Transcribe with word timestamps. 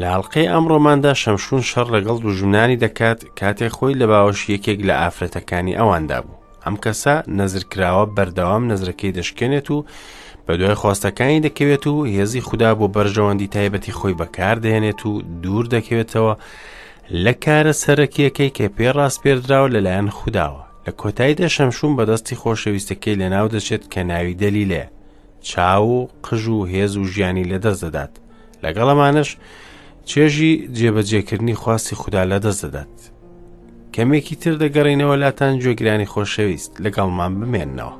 لە 0.00 0.06
هەڵلقەی 0.12 0.50
ئەمڕۆماندا 0.52 1.12
شەمشون 1.22 1.62
شەڕ 1.70 1.86
لەگەڵ 1.94 2.16
دوژمنانی 2.24 2.80
دەکات 2.84 3.18
کاتێک 3.40 3.72
خۆی 3.76 3.98
لە 4.00 4.06
باوەش 4.12 4.40
یەکێک 4.54 4.78
لە 4.88 4.94
ئافرەتەکانی 5.00 5.78
ئەواندا 5.80 6.18
بوو 6.24 6.40
ئەم 6.64 6.76
کەسە 6.84 7.14
نەزرکراوە 7.38 8.04
بەردەوام 8.16 8.62
نەزرەکەی 8.70 9.14
دەشکێنێت 9.18 9.68
و 9.74 9.78
بە 10.46 10.52
دوای 10.60 10.78
خۆستەکانی 10.82 11.44
دەکەوێت 11.46 11.84
و 11.86 11.96
هێزی 12.14 12.40
خوددا 12.48 12.70
بۆ 12.78 12.86
بەرژەوەندی 12.94 13.50
تایبەتی 13.54 13.92
خۆی 13.98 14.14
بەکاردێنێت 14.20 15.00
و 15.08 15.12
دوور 15.42 15.64
دەکەوێتەوە 15.74 16.34
لە 17.24 17.32
کارە 17.44 17.72
سەرەکیەکەی 17.82 18.50
کە 18.56 18.66
پێ 18.76 18.88
ڕاست 18.96 19.18
پێدراوە 19.24 19.68
لەلایەن 19.74 20.08
خودداوە 20.18 20.62
لە 20.86 20.92
کۆتاییدا 21.00 21.48
شەمشون 21.56 21.92
بەدەستی 21.98 22.36
خۆشەویستەکەی 22.42 23.18
لەناو 23.22 23.46
دەچێت 23.54 23.84
کە 23.92 24.00
ناوی 24.10 24.34
دەلیلێ 24.42 24.84
چاو 25.50 25.90
قژ 26.26 26.44
و 26.48 26.66
هێز 26.72 26.92
و 26.96 27.04
ژیانی 27.12 27.48
لەدەست 27.50 27.80
دەدات 27.84 28.12
لەگەڵەمانش 28.64 29.30
چێژی 30.10 30.52
جێبەجێکردنی 30.76 31.54
خواستی 31.60 31.94
خوددا 32.00 32.22
لەدەست 32.32 32.62
دەدات 32.64 32.98
کەمێکی 33.94 34.36
تر 34.42 34.54
دەگەڕینەوە 34.62 35.16
لاتان 35.22 35.54
گوێگرانی 35.62 36.10
خۆشەویست 36.12 36.72
لەگەڵمان 36.84 37.32
بمێننەوە 37.40 37.94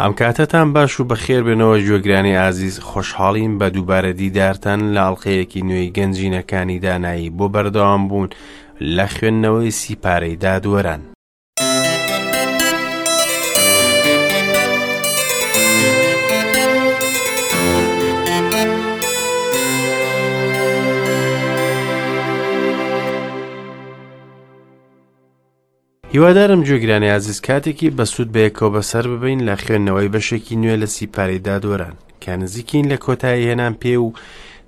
ئەم 0.00 0.12
کاتەتان 0.20 0.68
باش 0.74 0.92
و 1.00 1.08
بەخێر 1.10 1.42
بنەوە 1.48 1.76
گوێگرانی 1.86 2.36
ئازیز 2.40 2.76
خۆشحاڵیم 2.88 3.54
بە 3.60 3.68
دووبارە 3.74 4.12
دیدارتان 4.20 4.80
لە 4.94 5.00
ئەڵلقەیەکی 5.06 5.64
نوێی 5.68 5.92
گەنجینەکانی 5.96 6.78
دانایی 6.84 7.34
بۆ 7.36 7.46
بەردەوام 7.54 8.02
بوون 8.08 8.28
لە 8.96 9.06
خوێندنەوەی 9.14 9.70
سیپارەی 9.80 10.36
دادوەران 10.44 11.02
هیوادارم 26.14 26.64
جوێگرانی 26.66 27.10
عزیز 27.18 27.38
کاتێکی 27.48 27.90
بەسوود 27.98 28.30
بەیەکەوە 28.36 28.70
بەسەر 28.76 29.04
ببین 29.12 29.40
لە 29.48 29.54
خوێندنەوەی 29.62 30.12
بەشێکی 30.14 30.56
نوێ 30.62 30.76
لە 30.82 30.86
سیپارەیدا 30.96 31.56
دۆران 31.64 31.96
کە 32.22 32.30
نزیکین 32.42 32.84
لە 32.92 32.96
کۆتایی 33.04 33.46
هێنان 33.50 33.74
پێ 33.82 33.96
و 34.04 34.08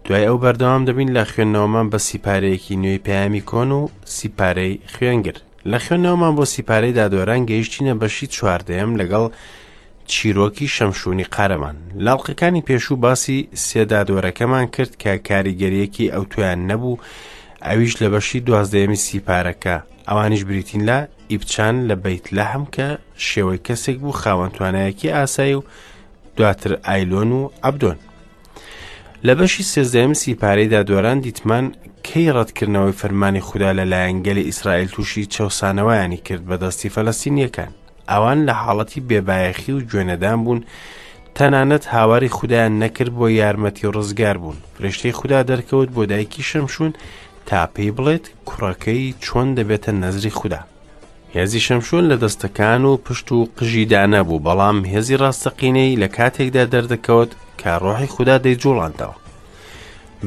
دوای 0.06 0.24
ئەو 0.28 0.36
بەردەوام 0.44 0.82
دەبین 0.88 1.10
لە 1.16 1.24
خوێندنەوەمان 1.32 1.86
بە 1.92 1.98
سیپارەیەکی 2.08 2.76
نوێی 2.82 3.02
پەیامی 3.06 3.42
کۆن 3.50 3.70
و 3.78 3.88
سیپارەی 4.18 4.74
خوێنگر 4.94 5.36
لە 5.72 5.78
خوێندنەوەمان 5.86 6.34
بۆ 6.38 6.44
سیپارەی 6.54 6.96
دادۆران 6.98 7.42
گەیشتینە 7.50 7.94
بەشی 8.02 8.26
چواردەیەم 8.36 8.90
لەگەڵ 9.00 9.24
چیرۆکی 10.12 10.72
شەمشونی 10.76 11.28
قارەمان 11.34 11.76
لاڵقەکانی 12.06 12.64
پێشوو 12.68 12.98
باسی 13.04 13.48
سێدادۆرەکەمان 13.66 14.66
کرد 14.74 14.92
کە 15.02 15.12
کاریگەریەکی 15.28 16.06
ئەو 16.14 16.24
تویان 16.30 16.60
نەبوو 16.70 17.00
ئەویش 17.66 17.92
لە 18.02 18.08
بەشی 18.14 18.38
دوازدەیەمی 18.46 19.00
سیپارەکە 19.08 19.76
ئەوانیش 20.08 20.44
بریتین 20.44 20.82
لە 20.88 21.08
ئیبچان 21.30 21.88
لە 21.88 21.94
بیت 22.04 22.26
لە 22.36 22.44
هەم 22.52 22.64
کە 22.74 22.88
شێوەی 23.28 23.64
کەسێک 23.66 23.98
بوو 24.00 24.18
خاوەنتوانایەکی 24.22 25.14
ئاسایی 25.16 25.54
و 25.58 25.62
دواتر 26.36 26.72
ئایلۆن 26.86 27.30
و 27.38 27.50
ئەبدۆن 27.64 27.98
لە 29.26 29.32
بەشی 29.38 29.64
سێزدەم 29.72 30.12
سیپارەی 30.22 30.70
دادوەران 30.74 31.18
دیتمان 31.22 31.66
کەی 32.06 32.32
ڕەتکردنەوەی 32.36 32.98
فەرمانی 33.00 33.40
خوددا 33.48 33.70
لە 33.78 33.84
لایەنگەلی 33.92 34.46
ئیسرائیل 34.48 34.88
تووشی 34.94 35.28
چەسانەوەیانی 35.34 36.20
کرد 36.26 36.44
بەدەستی 36.48 36.92
فەلەستینیەکان 36.94 37.70
ئەوان 38.12 38.38
لە 38.48 38.54
حاڵەتی 38.62 39.00
بێبایەخی 39.08 39.72
و 39.76 39.80
گوێنەدان 39.90 40.38
بوون 40.44 40.60
تەنانەت 41.36 41.84
هاواری 41.94 42.28
خوددایان 42.36 42.74
نەکرد 42.82 43.12
بۆ 43.18 43.26
یارمەتی 43.30 43.86
ڕزگار 43.96 44.36
بوون 44.42 44.56
فرشتەی 44.76 45.12
خوددا 45.18 45.40
دەرکەوت 45.50 45.88
بۆ 45.94 46.02
دایکی 46.10 46.42
شەمشون 46.50 46.92
و 46.92 46.98
تا 47.48 47.66
پێی 47.74 47.90
بڵێت 47.96 48.24
کوڕەکەی 48.48 49.02
چۆن 49.24 49.48
دەبێتە 49.58 49.90
نەزری 50.02 50.34
خوددا 50.38 50.60
هێزی 51.34 51.60
شەمشون 51.66 52.04
لە 52.10 52.16
دەستەکان 52.24 52.82
و 52.88 52.96
پشت 53.06 53.28
و 53.32 53.38
قژیدا 53.58 54.02
نەبوو 54.14 54.42
بەڵام 54.46 54.78
هێزی 54.92 55.16
ڕاستەقینەی 55.22 55.98
لە 56.02 56.08
کاتێکدا 56.16 56.64
دەردەکەوت 56.72 57.30
کارڕۆحی 57.60 58.12
خوددا 58.14 58.36
دەی 58.44 58.60
جوڵاندەوە 58.62 59.16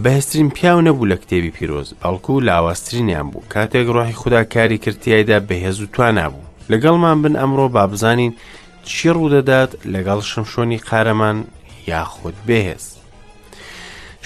بەهسترین 0.04 0.50
پیاو 0.56 0.82
نەبوو 0.88 1.10
لە 1.12 1.16
کتێبی 1.22 1.52
پیرۆز 1.58 1.94
بەڵکو 2.02 2.34
لاوەسترینیان 2.48 3.28
بوو 3.32 3.44
کاتێک 3.54 3.88
ڕۆحی 3.96 4.18
خوددا 4.22 4.44
کاری 4.54 4.78
کردیایدا 4.84 5.40
بەهێز 5.50 5.78
و 5.82 5.86
توانابوو 5.94 6.46
لەگەڵمان 6.72 7.18
بن 7.24 7.34
ئەمڕۆ 7.40 7.68
با 7.76 7.88
بزانین 7.92 8.34
چی 8.90 9.10
ڕوودەدات 9.16 9.72
لەگەڵ 9.94 10.20
شەمشۆنی 10.30 10.80
قارەمان 10.90 11.38
یاخود 11.88 12.34
بێهێز 12.48 12.97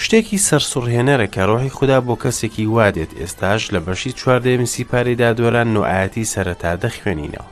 شتێکی 0.00 0.38
سەرسوڕهێنەرە 0.48 1.26
کە 1.34 1.42
ڕۆحی 1.48 1.74
خوددا 1.76 1.98
بۆ 2.06 2.14
کەسێکی 2.22 2.70
وادێت 2.76 3.10
ئێستاش 3.20 3.62
لە 3.74 3.80
بەشی 3.86 4.12
چواردەیەمی 4.18 4.70
سیپارێدا 4.74 5.30
دۆران 5.38 5.68
نوعاەتی 5.76 6.28
سەرەتا 6.32 6.72
دەخوێنینەوە. 6.82 7.44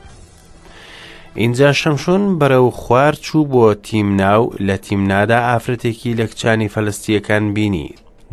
اینجا 1.41 1.69
شەمشون 1.81 2.23
بەرەو 2.39 2.67
خوار 2.81 3.13
چوو 3.25 3.47
بۆ 3.53 3.67
تیمناو 3.87 4.43
لە 4.67 4.75
تیمنادا 4.85 5.39
ئافرەتێکی 5.49 6.17
لە 6.19 6.25
کچانی 6.31 6.69
فەلستیەکان 6.73 7.45
بینی. 7.55 7.89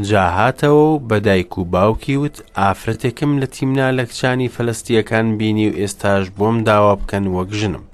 جاهاتەوە 0.08 0.88
بەدایک 1.10 1.52
و 1.58 1.62
باوکی 1.72 2.16
وت 2.20 2.36
ئافرەتێکم 2.60 3.30
لە 3.42 3.47
تیمنا 3.54 3.88
لە 3.98 4.02
کچانی 4.10 4.48
فەلستیەکان 4.54 5.26
بینی 5.38 5.68
و 5.70 5.74
ئێستاش 5.82 6.24
بۆم 6.38 6.56
داوا 6.68 6.94
بکەن 7.00 7.24
وەک 7.36 7.50
ژنم. 7.60 7.84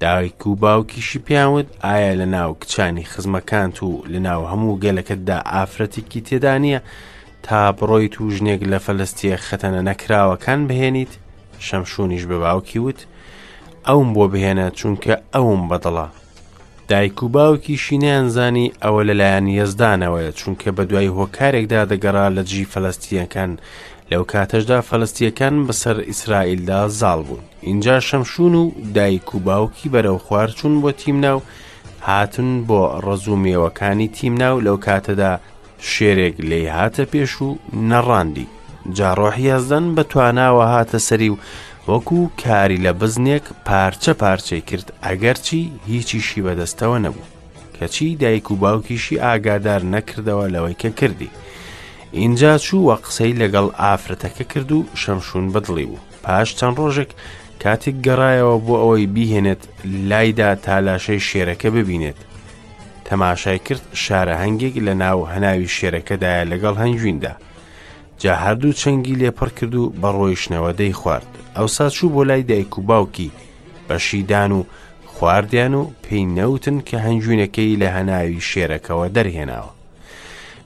داویک 0.00 0.46
و 0.46 0.54
باوکیشی 0.54 1.18
پیاوت 1.18 1.66
ئایا 1.84 2.14
لە 2.14 2.28
ناو 2.28 2.54
کچانی 2.60 3.04
خزمەکانت 3.04 3.82
و 3.82 4.02
لە 4.06 4.16
ناو 4.26 4.44
هەموو 4.52 4.80
گەلەکەتدا 4.84 5.38
ئافرەتێکی 5.52 6.20
تێدا 6.28 6.56
نییە 6.62 6.80
تا 7.42 7.72
بڕۆیت 7.78 8.20
و 8.20 8.30
ژنێک 8.34 8.60
لە 8.72 8.78
فەلستیە 8.86 9.36
خەتەنە 9.46 9.80
نەکراوەکان 9.88 10.60
بهێنیت 10.68 11.10
شەمشونیش 11.66 12.24
بە 12.30 12.34
باوکی 12.44 12.78
وت 12.78 13.00
ئەوم 13.86 14.08
بۆ 14.14 14.24
بهێنە 14.32 14.66
چونکە 14.78 15.14
ئەوم 15.34 15.62
بەدڵە 15.70 16.06
دایک 16.88 17.22
و 17.22 17.28
باوکی 17.28 17.76
شینیانزانی 17.84 18.72
ئەوە 18.82 19.02
لەلایەن 19.08 19.46
یەزدانەوەە 19.58 20.30
چونکە 20.38 20.68
بە 20.76 20.82
دوای 20.88 21.08
هۆکارێکدا 21.16 21.80
دەگەڕا 21.90 22.26
لە 22.36 22.42
جی 22.50 22.64
فەلستیەکان 22.72 23.50
لەو 24.12 24.22
کاتەشدا 24.32 24.78
فەلستیەکان 24.88 25.54
بەسەر 25.66 25.96
ئیسرائیلدا 26.10 26.80
زاڵ 27.00 27.20
بوون 27.26 27.44
اینجا 27.60 28.00
شەمشون 28.00 28.54
و 28.60 28.70
دایک 28.94 29.34
و 29.34 29.38
باوکی 29.38 29.88
بەرەو 29.94 30.18
خوار 30.26 30.48
چوون 30.50 30.74
بۆ 30.82 30.92
تیم 31.02 31.16
ناو 31.20 31.40
هاتن 32.02 32.66
بۆ 32.68 32.80
ڕزومێوەکانی 33.06 34.08
تیم 34.18 34.34
ناو 34.42 34.60
لەو 34.66 34.76
کاتەدا 34.86 35.32
شێرێک 35.92 36.36
لێی 36.50 36.68
هاتە 36.76 37.04
پێش 37.12 37.32
و 37.42 37.58
نەڕاندی 37.90 38.46
جاڕۆحیازدەن 38.96 39.84
بەتواناوە 39.96 40.66
هاتە 40.74 40.98
سەری 41.08 41.30
و 41.32 41.36
وەکو 41.88 42.28
کاری 42.44 42.82
لە 42.84 42.92
بزنێک 43.00 43.44
پارچە 43.68 44.12
پارچەی 44.22 44.64
کرد 44.68 44.86
ئەگەرچی 45.04 45.58
هیچیشی 45.90 46.42
بەدەستەوە 46.44 46.98
نەبوو 47.04 47.30
کەچی 47.78 48.16
دایک 48.22 48.50
و 48.50 48.54
باوکیشی 48.62 49.20
ئاگادار 49.24 49.82
نەکردەوە 49.94 50.46
لەوەی 50.54 50.76
کە 50.82 50.88
کردی 51.00 51.30
ئینجا 52.18 52.52
چووە 52.66 52.96
قسەی 53.06 53.34
لەگەڵ 53.42 53.66
ئافرەتەکە 53.80 54.44
کرد 54.52 54.70
و 54.72 54.78
شەمشون 55.00 55.46
بدڵی 55.54 55.86
و 55.92 55.96
پاش 56.24 56.48
چەند 56.58 56.76
ڕۆژێک 56.82 57.10
کاتێک 57.62 57.96
گەڕایەوە 58.06 58.56
بۆ 58.66 58.74
ئەوەی 58.82 59.06
بیهێنێت 59.14 59.62
لایدا 60.08 60.50
تالاشەی 60.66 61.20
شێرەکە 61.28 61.68
ببینێت 61.76 62.18
تەماشای 63.08 63.60
کرد 63.66 63.84
شارە 64.04 64.34
هەنگێک 64.42 64.74
لە 64.86 64.94
ناو 65.02 65.20
هەناوی 65.32 65.72
شێرەکەدایە 65.76 66.48
لەگەڵ 66.52 66.74
هەنگویندا 66.82 67.32
جا 68.22 68.32
هەردوو 68.44 68.78
چەنگی 68.80 69.18
لێپڕ 69.22 69.48
کرد 69.58 69.74
و 69.80 69.84
بە 70.00 70.08
ڕۆیشتنەوەدەی 70.16 70.96
خوارد 71.00 71.30
ئەوسا 71.56 71.86
چوو 71.96 72.08
بۆ 72.14 72.22
لای 72.28 72.42
دایک 72.50 72.72
و 72.78 72.82
باوکی 72.88 73.30
بەشیدان 73.88 74.50
و 74.58 74.60
خواردیان 75.14 75.74
و 75.80 75.82
پێی 76.04 76.24
نەوتن 76.38 76.76
کە 76.88 76.96
هەنجوینەکەی 77.06 77.78
لە 77.82 77.88
هەناوی 77.96 78.40
شێرەکەەوە 78.50 79.08
دەرهێناوە 79.16 79.75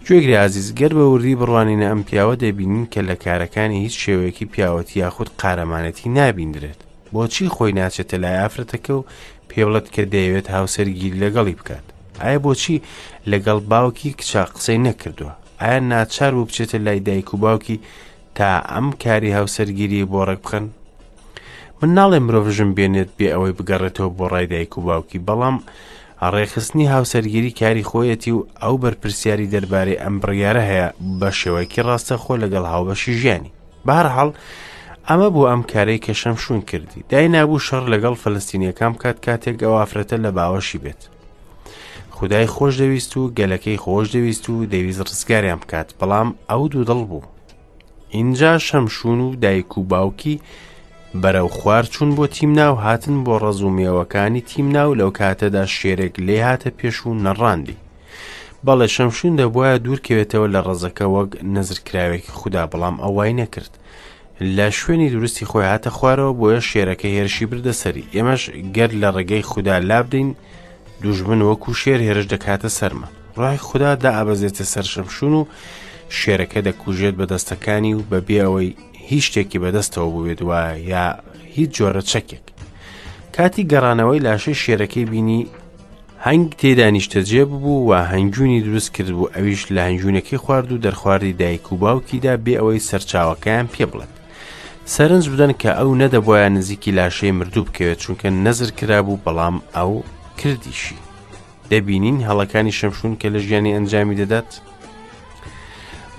گوێگری 0.06 0.35
عزیز 0.47 0.69
گەر 0.81 0.93
بە 0.99 1.05
وردی 1.12 1.35
بڕوانینە 1.41 1.87
ئەم 1.91 2.00
پیاوە 2.08 2.35
دەبینین 2.44 2.87
کە 2.93 3.00
لە 3.08 3.14
کارەکانی 3.25 3.82
هیچ 3.85 3.94
شێوەیەکی 4.05 4.47
پیاوەتی 4.52 4.97
یاخود 5.02 5.29
قارەمانەتی 5.43 6.08
نابیندرێت 6.19 6.81
بۆچی 7.14 7.49
خۆی 7.55 7.73
ناچێتە 7.79 8.17
لای 8.23 8.38
ئافرەتەکە 8.43 8.91
و 8.97 9.05
پێوڵەت 9.50 9.87
کە 9.94 10.02
دەیەوێت 10.12 10.47
هاوسەرگیری 10.55 11.19
لەگەڵی 11.25 11.56
بکات 11.61 11.85
ئایا 12.23 12.38
بۆچی 12.47 12.82
لەگەڵ 13.31 13.58
باوکی 13.73 14.12
کچا 14.19 14.44
قسەی 14.52 14.79
نەکردووە 14.88 15.35
ئایا 15.62 15.81
ناچار 15.93 16.32
بوو 16.35 16.46
بچێتە 16.49 16.75
لای 16.87 17.00
دایک 17.08 17.29
و 17.35 17.37
باوکی 17.44 17.79
تا 18.37 18.49
ئەم 18.73 18.87
کاری 19.03 19.32
هاوسەرگیری 19.38 20.08
بۆ 20.12 20.19
ڕێک 20.29 20.41
بخەن 20.44 20.67
من 21.82 21.91
ناڵێ 21.99 22.19
مرۆڤژم 22.26 22.70
بێنێت 22.76 23.11
بێ 23.19 23.29
ئەوەی 23.35 23.56
بگەڕێتەوە 23.58 24.08
بۆ 24.19 24.26
ڕای 24.32 24.46
دایک 24.53 24.73
و 24.79 24.85
باوکی 24.88 25.19
بەڵام 25.26 25.56
ڕێخستنی 26.34 26.87
هاوسەرگیری 26.94 27.50
کاری 27.61 27.88
خۆیەتی 27.90 28.31
و 28.34 28.46
ئەو 28.62 28.76
بەرپرسیاری 28.82 29.50
دەربارەی 29.55 30.00
ئەم 30.02 30.14
بڕیاە 30.22 30.61
هەیە 30.70 30.87
بە 31.20 31.31
شێوەیەکی 31.40 31.82
ڕاستەخۆ 31.88 32.34
لەگەڵ 32.44 32.64
هاوبەشی 32.72 33.12
ژیانی 33.20 33.52
بارهەڵ 33.87 34.28
ئەمە 35.08 35.28
بۆ 35.34 35.43
ئەم 35.50 35.62
کارەی 35.72 36.02
کەشەم 36.05 36.37
شوون 36.43 36.61
کردی 36.70 37.05
دای 37.11 37.28
نابوو 37.34 37.64
شەڕ 37.67 37.84
لەگەڵ 37.93 38.14
فلستینیەکان 38.22 38.93
کات 39.02 39.19
کاتێک 39.26 39.56
ئەوافرەتە 39.64 40.17
لە 40.25 40.31
باوەشی 40.37 40.78
بێت 40.82 41.00
خدای 42.17 42.46
خۆش 42.55 42.72
دەویست 42.82 43.12
و 43.17 43.20
گەلەکەی 43.38 43.81
خۆش 43.84 44.06
دەویست 44.17 44.44
و 44.50 44.55
دەویست 44.75 45.02
ڕزگاریان 45.11 45.58
بکات 45.62 45.88
بەڵام 46.00 46.28
ئەو 46.50 46.62
دوو 46.72 46.84
دڵ 46.90 47.00
بوو 47.11 47.25
اینجا 48.17 48.52
شەمشون 48.67 49.19
و 49.26 49.28
دایک 49.43 49.72
و 49.78 49.82
باوکی 49.93 50.37
بەرەو 51.22 51.48
خوار 51.48 51.82
چوون 51.82 52.10
بۆ 52.16 52.26
تیمناو 52.36 52.74
هاتن 52.86 53.16
بۆ 53.24 53.34
ڕزومێوەکانی 53.42 54.40
تیمناو 54.50 54.94
لەو 55.00 55.10
کاتەدا 55.18 55.64
شێرێک 55.78 56.14
لێ 56.26 56.38
هاتە 56.46 56.70
پێش 56.78 56.96
و 57.06 57.10
نەڕاندی 57.24 57.76
بەڵێ 58.66 58.86
شەمشون 58.94 59.32
دەبواە 59.40 59.78
دوورکەوێتەوە 59.84 60.46
لە 60.54 60.60
ڕزەکە 60.66 61.04
وەک 61.14 61.30
نەزرکراوێکی 61.54 62.32
خوددا 62.38 62.64
بەڵام 62.72 62.96
ئەوای 63.02 63.32
نەکرد 63.40 63.72
لە 64.56 64.66
شوێنی 64.78 65.10
درستی 65.14 65.44
خۆی 65.50 65.66
هاتە 65.72 65.90
خوارەوە 65.96 66.32
بۆیە 66.40 66.60
شێرەکە 66.70 67.06
هێرشی 67.14 67.46
بردەسەری 67.50 68.06
ئێمەش 68.14 68.42
گەر 68.76 68.90
لە 69.02 69.08
ڕێگەی 69.16 69.42
خوددا 69.50 69.76
لابدەین 69.88 70.30
دوژمن 71.02 71.40
وەکو 71.48 71.72
شێر 71.82 72.00
هێرش 72.06 72.26
دەکاتە 72.32 72.68
سەرمە 72.78 73.08
ڕای 73.40 73.58
خوددا 73.66 73.92
دا 74.02 74.10
ئابەزێتە 74.16 74.64
سەر 74.72 74.84
شەمشون 74.92 75.32
و 75.38 75.42
شێرەکە 76.22 76.58
دەکوژێت 76.68 77.14
بە 77.20 77.24
دەستەکانی 77.32 77.94
و 77.96 78.00
بەبێ 78.10 78.38
ئەوەی 78.44 78.72
هیچ 79.12 79.24
شتێکی 79.30 79.58
بەدەستەوە 79.62 80.08
بوێت 80.14 80.40
وایە 80.48 80.76
یا 80.92 81.04
هیچ 81.56 81.70
جۆرە 81.78 82.02
چەکێک 82.12 82.44
کاتی 83.36 83.68
گەڕانەوەی 83.72 84.24
لاشەی 84.26 84.60
شێرەکەی 84.62 85.08
بینی 85.12 85.40
هەنگ 86.26 86.46
تێدانیشتەجێ 86.60 87.42
ببوو 87.50 87.78
و 87.88 87.92
هەنجونی 88.12 88.62
دروست 88.66 88.90
کرد 88.96 89.10
بوو 89.16 89.32
ئەویش 89.34 89.62
لە 89.74 89.80
هەنجونەکەی 89.88 90.42
خوارد 90.44 90.68
و 90.72 90.82
دەرخواردی 90.84 91.36
دایک 91.40 91.64
و 91.72 91.76
باوکیدا 91.82 92.34
بێ 92.44 92.54
ئەوەی 92.58 92.84
سەرچاوەکەیان 92.88 93.66
پێ 93.74 93.84
بڵێت 93.90 94.12
سەرنج 94.94 95.24
بدەن 95.32 95.52
کە 95.60 95.70
ئەو 95.78 95.90
نەدەبواە 96.02 96.46
نزیکی 96.56 96.96
لاشەی 96.98 97.36
مردوو 97.38 97.66
بکەوێت 97.68 97.98
چونکە 98.04 98.28
نەزر 98.46 98.68
کرا 98.78 98.98
بوو 99.06 99.22
بەڵام 99.24 99.56
ئەو 99.76 99.92
کردیشی 100.40 100.98
دەبینین 101.70 102.18
هەڵەکانی 102.28 102.76
شەمشون 102.78 103.12
کە 103.20 103.26
لە 103.34 103.38
ژیانی 103.46 103.74
ئەنجامی 103.76 104.18
دەدات 104.22 104.50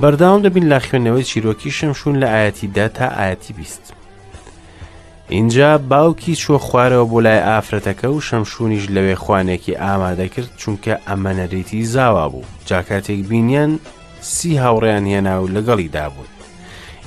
بەرداوام 0.01 0.41
دەبین 0.41 0.65
لا 0.71 0.79
خوێندنەوەی 0.79 1.23
چیرۆکی 1.29 1.71
شەمشون 1.79 2.15
لە 2.21 2.27
ئاەتیدا 2.33 2.87
تا 2.97 3.07
ئاەتی 3.17 3.53
بیست. 3.57 3.93
اینجا 5.29 5.77
باوکی 5.77 6.35
چۆ 6.35 6.49
خوارەوە 6.65 7.05
بۆ 7.11 7.19
لای 7.25 7.39
ئافرەتەکە 7.47 8.05
و 8.05 8.21
شەمشونیش 8.21 8.85
لەوێ 8.89 9.15
خوانێکی 9.23 9.75
ئامادە 9.83 10.27
کرد 10.33 10.49
چونکە 10.61 10.93
ئەمەەرێتی 11.09 11.83
زاوا 11.93 12.29
بوو 12.29 12.43
جاکاتێک 12.67 13.21
بینیان 13.29 13.79
سی 14.21 14.51
هاوڕیان 14.57 15.05
هێنا 15.11 15.35
و 15.43 15.47
لەگەڵیدا 15.55 16.05
بوون 16.13 16.27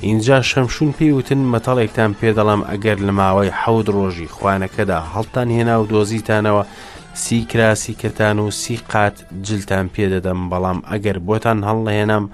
اینجا 0.01 0.41
شەمشون 0.41 0.91
پێیوتن 0.99 1.41
مەتەڵێکتان 1.55 2.11
پێدەڵام 2.21 2.61
ئەگەر 2.71 2.97
لە 3.07 3.11
ماوەی 3.19 3.51
حەود 3.63 3.87
ڕۆژی 3.95 4.27
خوانەکەدا 4.35 4.99
هەڵتان 5.13 5.49
هێنا 5.55 5.75
و 5.81 5.85
دۆزیتانەوە 5.91 6.65
سی 7.13 7.45
کراسی 7.51 7.93
کردان 7.93 8.39
و 8.39 8.51
سی 8.51 8.75
قات 8.91 9.25
جلتان 9.45 9.85
پێدەدەم 9.95 10.39
بەڵام 10.51 10.79
ئەگەر 10.91 11.17
بۆتان 11.27 11.59
هەڵ 11.67 11.87
هێنام 11.97 12.25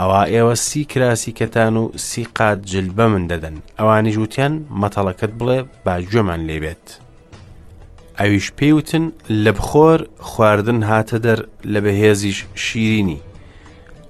ئەوە 0.00 0.22
ئێوە 0.34 0.54
سی 0.66 0.82
کراسی 0.92 1.32
کەتان 1.38 1.74
و 1.82 1.84
سی 2.08 2.22
قات 2.38 2.58
جلبە 2.72 3.04
من 3.12 3.24
دەدەن 3.30 3.56
ئەوانی 3.78 4.12
ژووتیان 4.16 4.54
مەتەڵەکەت 4.82 5.32
بڵێ 5.38 5.58
با 5.84 5.94
گوێمان 6.10 6.40
لێبێت 6.48 6.84
ئەویش 8.20 8.46
پێوتن 8.58 9.04
لە 9.44 9.50
بخۆر 9.58 9.98
خواردن 10.28 10.80
هاتە 10.90 11.16
دەر 11.26 11.38
لە 11.72 11.80
بەهێزیش 11.84 12.38
شیرینی 12.64 13.20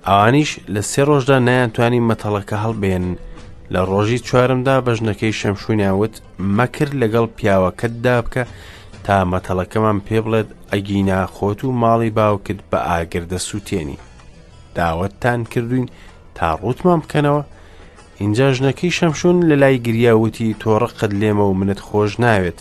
ئەوانیش 0.09 0.51
لە 0.75 0.83
سێ 0.91 1.03
ڕۆژدا 1.09 1.37
نایانتوانی 1.47 2.05
مەتەڵەکە 2.11 2.57
هەڵبێن 2.65 3.07
لە 3.73 3.81
ڕۆژی 3.91 4.23
چوارمدا 4.29 4.77
بەژنەکەی 4.87 5.37
شەمشونیاوت 5.41 6.15
مەکرد 6.59 6.95
لەگەڵ 7.03 7.27
پیاوەکەتدا 7.37 8.17
بکە 8.25 8.43
تا 9.05 9.17
مەتەڵەکەمان 9.33 9.99
پێ 10.07 10.19
بڵێت 10.25 10.49
ئەگینا 10.73 11.21
خۆت 11.35 11.61
و 11.65 11.77
ماڵی 11.83 12.11
باوکت 12.19 12.59
بە 12.71 12.79
ئاگردە 12.91 13.39
سووتێنی 13.49 13.99
داوەتتان 14.81 15.41
کردوین 15.55 15.87
تا 16.39 16.49
ڕوتمان 16.63 16.99
بکەنەوە 17.05 17.43
اینجا 18.23 18.47
ژنەکەی 18.57 18.97
شەمشون 18.99 19.37
لە 19.51 19.55
لای 19.63 19.79
گریاوتی 19.87 20.57
تۆڕقت 20.63 21.11
لێمە 21.21 21.45
و 21.49 21.55
منت 21.61 21.81
خۆش 21.87 22.13
ناوێت 22.25 22.59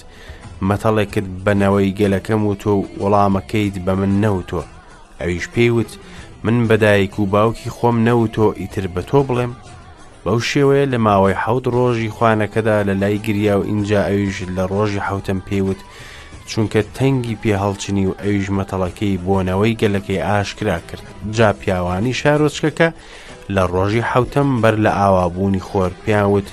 مەتەڵێکت 0.69 1.27
بەنەوەی 1.45 1.95
گەلەکەم 1.99 2.41
و 2.45 2.53
تۆ 2.63 2.73
وەڵامەکەیت 3.01 3.75
بە 3.85 3.93
من 3.99 4.11
نەوتۆ 4.23 4.61
ئەویش 5.19 5.45
پێیوت 5.53 5.91
من 6.45 6.57
بەدایک 6.69 7.13
و 7.19 7.23
باوکی 7.33 7.73
خۆم 7.77 7.95
نەوتۆ 8.07 8.47
ئیتر 8.61 8.85
بە 8.95 9.01
تۆ 9.09 9.19
بڵێم 9.27 9.53
بەو 10.25 10.39
شێوەیە 10.49 10.85
لە 10.93 10.97
ماوەی 11.05 11.39
حەوت 11.43 11.65
ڕۆژی 11.75 12.13
خوانەکەدا 12.15 12.77
لە 12.87 12.93
لای 13.01 13.17
گریا 13.27 13.55
و 13.59 13.63
اینجا 13.71 14.01
ئەویش 14.09 14.37
لە 14.55 14.63
ڕۆژی 14.71 15.05
حوتم 15.07 15.39
پێیوت 15.47 15.81
چونکە 16.51 16.81
تەنگی 16.97 17.37
پێهڵچنی 17.43 18.05
و 18.09 18.15
ئەویش 18.23 18.47
مەتەڵەکەی 18.57 19.21
بۆنەوەی 19.25 19.77
گەلەکەی 19.81 20.23
ئاشکرا 20.27 20.77
کرد 20.89 21.03
جا 21.37 21.49
پیاوانی 21.59 22.13
شارۆچکەکە 22.21 22.87
لە 23.55 23.63
ڕۆژی 23.73 24.07
حوتەم 24.11 24.49
بەر 24.61 24.75
لە 24.85 24.91
ئاوابوونی 24.99 25.65
خۆر 25.67 25.91
پیاوت 26.03 26.47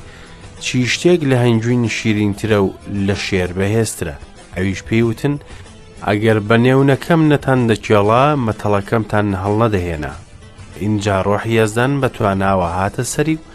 چی 0.64 0.78
شتێک 0.94 1.20
لە 1.30 1.36
هەنجوین 1.44 1.82
شیرینترە 1.98 2.58
و 2.64 2.68
لە 3.06 3.16
شێر 3.26 3.50
بەهێسترە 3.58 4.14
ئەویش 4.56 4.80
پێیوتن 4.88 5.34
ئەگەر 6.06 6.38
بە 6.48 6.56
نێونەکەم 6.64 7.20
نەتان 7.32 7.60
دەکێڵا 7.70 8.24
مەتەڵەکەمتان 8.46 9.26
هەڵ 9.42 9.54
نەدەهێنا 9.62 10.12
اینجا 10.84 11.14
ڕۆحی 11.26 11.54
هێزدان 11.60 11.92
بە 12.02 12.08
تواناوە 12.16 12.68
هاتە 12.78 13.02
سەری 13.14 13.36
و 13.40 13.46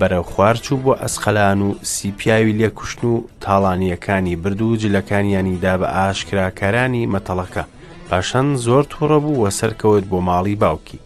بەرەو 0.00 0.24
خوارچوو 0.32 0.82
بۆ 0.84 0.92
ئەسخەلان 1.02 1.58
و 1.66 1.68
سیپیاوی 1.94 2.56
لێکوشتن 2.60 3.04
و 3.12 3.24
تاڵانیەکانی 3.42 4.36
برد 4.42 4.60
و 4.62 4.76
جلەکانیانی 4.82 5.56
دا 5.64 5.74
بە 5.80 5.88
ئاشکراکارانی 5.98 7.08
مەتەڵەکە 7.14 7.62
پاشەن 8.10 8.48
زۆر 8.66 8.82
تووڕە 8.92 9.18
بوو 9.24 9.40
وە 9.44 9.50
سەرکەوت 9.60 10.04
بۆ 10.10 10.18
ماڵی 10.28 10.56
باوکی 10.62 10.98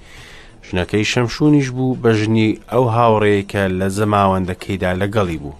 ژنەکەی 0.68 1.04
شەمشونیش 1.12 1.68
بوو 1.76 1.96
بە 2.02 2.10
ژنی 2.20 2.48
ئەو 2.72 2.84
هاوڕێکە 2.96 3.64
لە 3.78 3.86
زەماوەندەکەیدا 3.98 4.90
لەگەڵی 5.02 5.38
بوو 5.42 5.56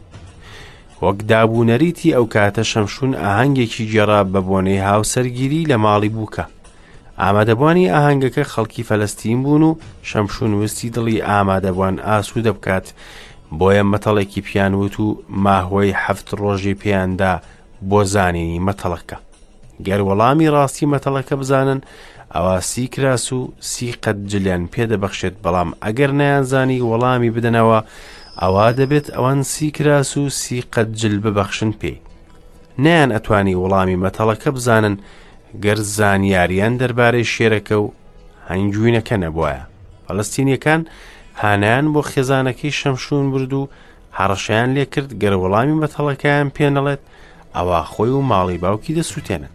وەک 1.05 1.19
دابوونەریتی 1.31 2.15
ئەو 2.17 2.25
کاتە 2.35 2.63
شەمشون 2.73 3.13
ئاهەنگێکی 3.23 3.89
جێرا 3.93 4.21
بە 4.33 4.41
بۆنەی 4.49 4.85
هاوسەرگیری 4.89 5.69
لە 5.71 5.77
ماڵی 5.85 6.11
بووکە 6.17 6.45
ئامادەبوانی 7.25 7.91
ئاهەنگەکە 7.93 8.43
خەڵکی 8.53 8.87
فەلستین 8.89 9.43
بوون 9.43 9.63
و 9.63 9.77
شەمشون 10.11 10.53
وستی 10.63 10.91
دڵی 10.97 11.23
ئامادەبوان 11.29 11.95
ئاسوودە 12.07 12.53
بکات 12.57 12.87
بۆیە 13.59 13.83
مەتەڵێکی 13.93 14.41
پیانوت 14.49 14.95
و 15.01 15.07
ماهۆی 15.29 15.97
هەفت 16.05 16.29
ڕۆژی 16.41 16.75
پێیاندا 16.81 17.33
بۆ 17.91 18.01
زانینی 18.13 18.61
مەتەڵەکە 18.67 19.19
گەر 19.87 20.01
وەڵامی 20.09 20.51
ڕاستی 20.55 20.87
مەتەڵەکە 20.95 21.35
بزانن 21.41 21.81
ئەوە 22.35 22.57
سی 22.71 22.87
کراس 22.95 23.27
و 23.33 23.53
سی 23.71 23.93
قەت 24.03 24.19
جلیان 24.31 24.63
پێدەبەخشێت 24.73 25.35
بەڵام 25.45 25.71
ئەگەر 25.85 26.11
نەیانزانی 26.21 26.85
وەڵامی 26.91 27.33
بدەنەوە 27.37 27.79
ئەوا 28.43 28.69
دەبێت 28.81 29.07
ئەوان 29.15 29.41
سی 29.53 29.71
کراس 29.77 30.17
و 30.17 30.29
سی 30.41 30.59
قەت 30.73 30.89
جل 31.01 31.17
ببەخشن 31.25 31.71
پێی 31.81 31.99
نیان 32.85 33.11
ئەتوانی 33.17 33.57
وەڵامی 33.63 34.01
مەتەڵەکە 34.05 34.49
بزانن 34.57 34.97
گەر 35.65 35.77
زانیاریان 35.99 36.75
دەربارەی 36.81 37.31
شێرەکە 37.35 37.77
و 37.83 37.93
هەنگوینەکە 38.51 39.17
نەبووایە 39.25 39.65
پەلستینیەکان 40.07 40.81
هانیان 41.43 41.87
بۆ 41.93 42.01
خێزانەکەی 42.13 42.77
شەمشون 42.81 43.25
برد 43.33 43.53
و 43.59 43.69
هەڕەشیان 44.19 44.71
لێ 44.77 44.85
کرد 44.93 45.13
گەرەوەڵامی 45.23 45.81
بەتەڵەکەیان 45.83 46.49
پێنەڵێت 46.57 47.01
ئەوە 47.57 47.81
خۆی 47.93 48.11
و 48.17 48.21
ماڵی 48.31 48.59
باوکی 48.63 48.95
دەسووتێنن 48.99 49.53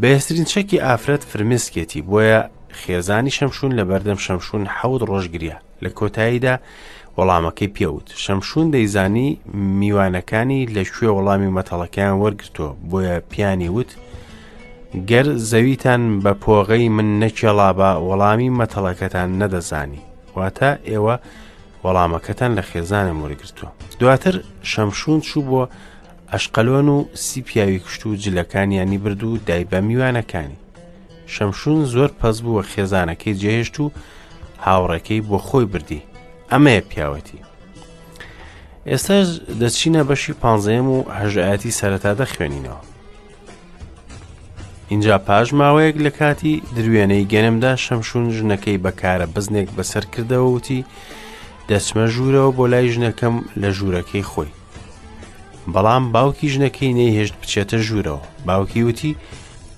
بەێسترین 0.00 0.44
چەکی 0.52 0.82
ئافرەت 0.86 1.22
فرمسکێتی 1.30 2.02
بۆیە 2.10 2.40
خێزانی 2.82 3.34
شەمشون 3.36 3.72
لە 3.78 3.84
بەردەم 3.88 4.18
شەمشون 4.26 4.62
حەوت 4.76 5.02
ڕۆژگریە 5.10 5.56
لە 5.82 5.90
کۆتاییدا 5.98 6.54
وەڵامەکەی 7.16 7.72
پێوت 7.76 8.06
شەمشون 8.24 8.66
دەیزانی 8.74 9.28
میوانەکانی 9.80 10.60
لەکوێ 10.76 11.08
وەڵامی 11.16 11.54
مەتەڵەکەیان 11.56 12.14
وەرگتۆ 12.22 12.66
بۆیە 12.90 13.16
پیانی 13.32 13.70
وت 13.76 13.90
گەر 15.10 15.26
زەویتان 15.50 16.02
بە 16.22 16.32
پۆغەی 16.42 16.88
من 16.88 17.08
نەکێڵا 17.22 17.70
بە 17.78 17.90
وەڵامی 18.08 18.50
مەتەڵەکەتان 18.60 19.28
نەدەزانی 19.42 20.00
واتە 20.36 20.70
ئێوە 20.88 21.16
وەڵامەکەتان 21.84 22.50
لە 22.58 22.62
خێزانە 22.70 23.12
مۆرەگرتووە 23.20 23.70
دواتر 24.00 24.34
شەمشون 24.70 25.20
چوو 25.28 25.42
بۆ 25.50 25.62
ئەشقەلۆن 26.32 26.88
و 26.94 26.98
سی 27.24 27.40
پیاوی 27.42 27.78
کوشت 27.84 28.02
و 28.06 28.16
جلەکانیانی 28.22 28.98
برد 29.02 29.22
و 29.24 29.38
دایبە 29.48 29.80
میوانەکانی 29.88 30.58
شەمشون 31.34 31.80
زۆر 31.92 32.10
پەس 32.20 32.36
بووە 32.44 32.62
خێزانەکەی 32.72 33.34
جێهێشت 33.40 33.76
و 33.82 33.90
هاوڕەکەی 34.64 35.24
بۆ 35.28 35.38
خۆی 35.46 35.64
بردی 35.72 36.02
ئەمەیە 36.50 36.82
پیاوەتی 36.90 37.38
ئێستاش 38.88 39.28
دەچینە 39.60 40.02
بەشی 40.08 40.32
پانزەیەم 40.42 40.88
و 40.94 40.98
هەژعەتی 41.18 41.76
سەرەتادە 41.78 42.26
خوێنینەوە 42.34 42.80
اینجا 44.92 45.18
پاش 45.18 45.48
ماوەیەک 45.54 45.96
لە 46.06 46.10
کاتی 46.18 46.62
دروێنەی 46.76 47.24
گەنمدا 47.32 47.72
شەمشون 47.84 48.24
ژنەکەی 48.36 48.82
بەکارە 48.84 49.26
بزنێک 49.34 49.68
بەسەر 49.76 50.04
کردەوەوتی 50.14 50.84
دەچمە 51.68 52.06
ژوورەوە 52.14 52.50
بۆ 52.56 52.64
لای 52.72 52.90
ژنەکەم 52.94 53.36
لە 53.62 53.70
ژوورەکەی 53.76 54.26
خۆی 54.30 54.50
بەڵام 55.74 56.04
باوکی 56.14 56.48
ژنەکەی 56.54 56.94
نەیهێشت 56.98 57.34
بچێتە 57.40 57.78
ژوورەوە 57.86 58.22
باوکی 58.46 58.82
وتی 58.88 59.12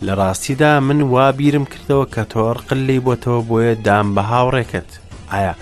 لە 0.07 0.13
ڕاستیدا 0.21 0.73
من 0.89 1.01
وابیرم 1.15 1.65
کردەوە 1.73 2.07
کە 2.15 2.23
تۆڕ 2.33 2.57
قلەی 2.69 3.05
بۆتەوە 3.07 3.41
بۆیە 3.49 3.75
دام 3.87 4.07
بە 4.15 4.23
هاوڕێکت 4.31 4.91
ئایا 5.33 5.55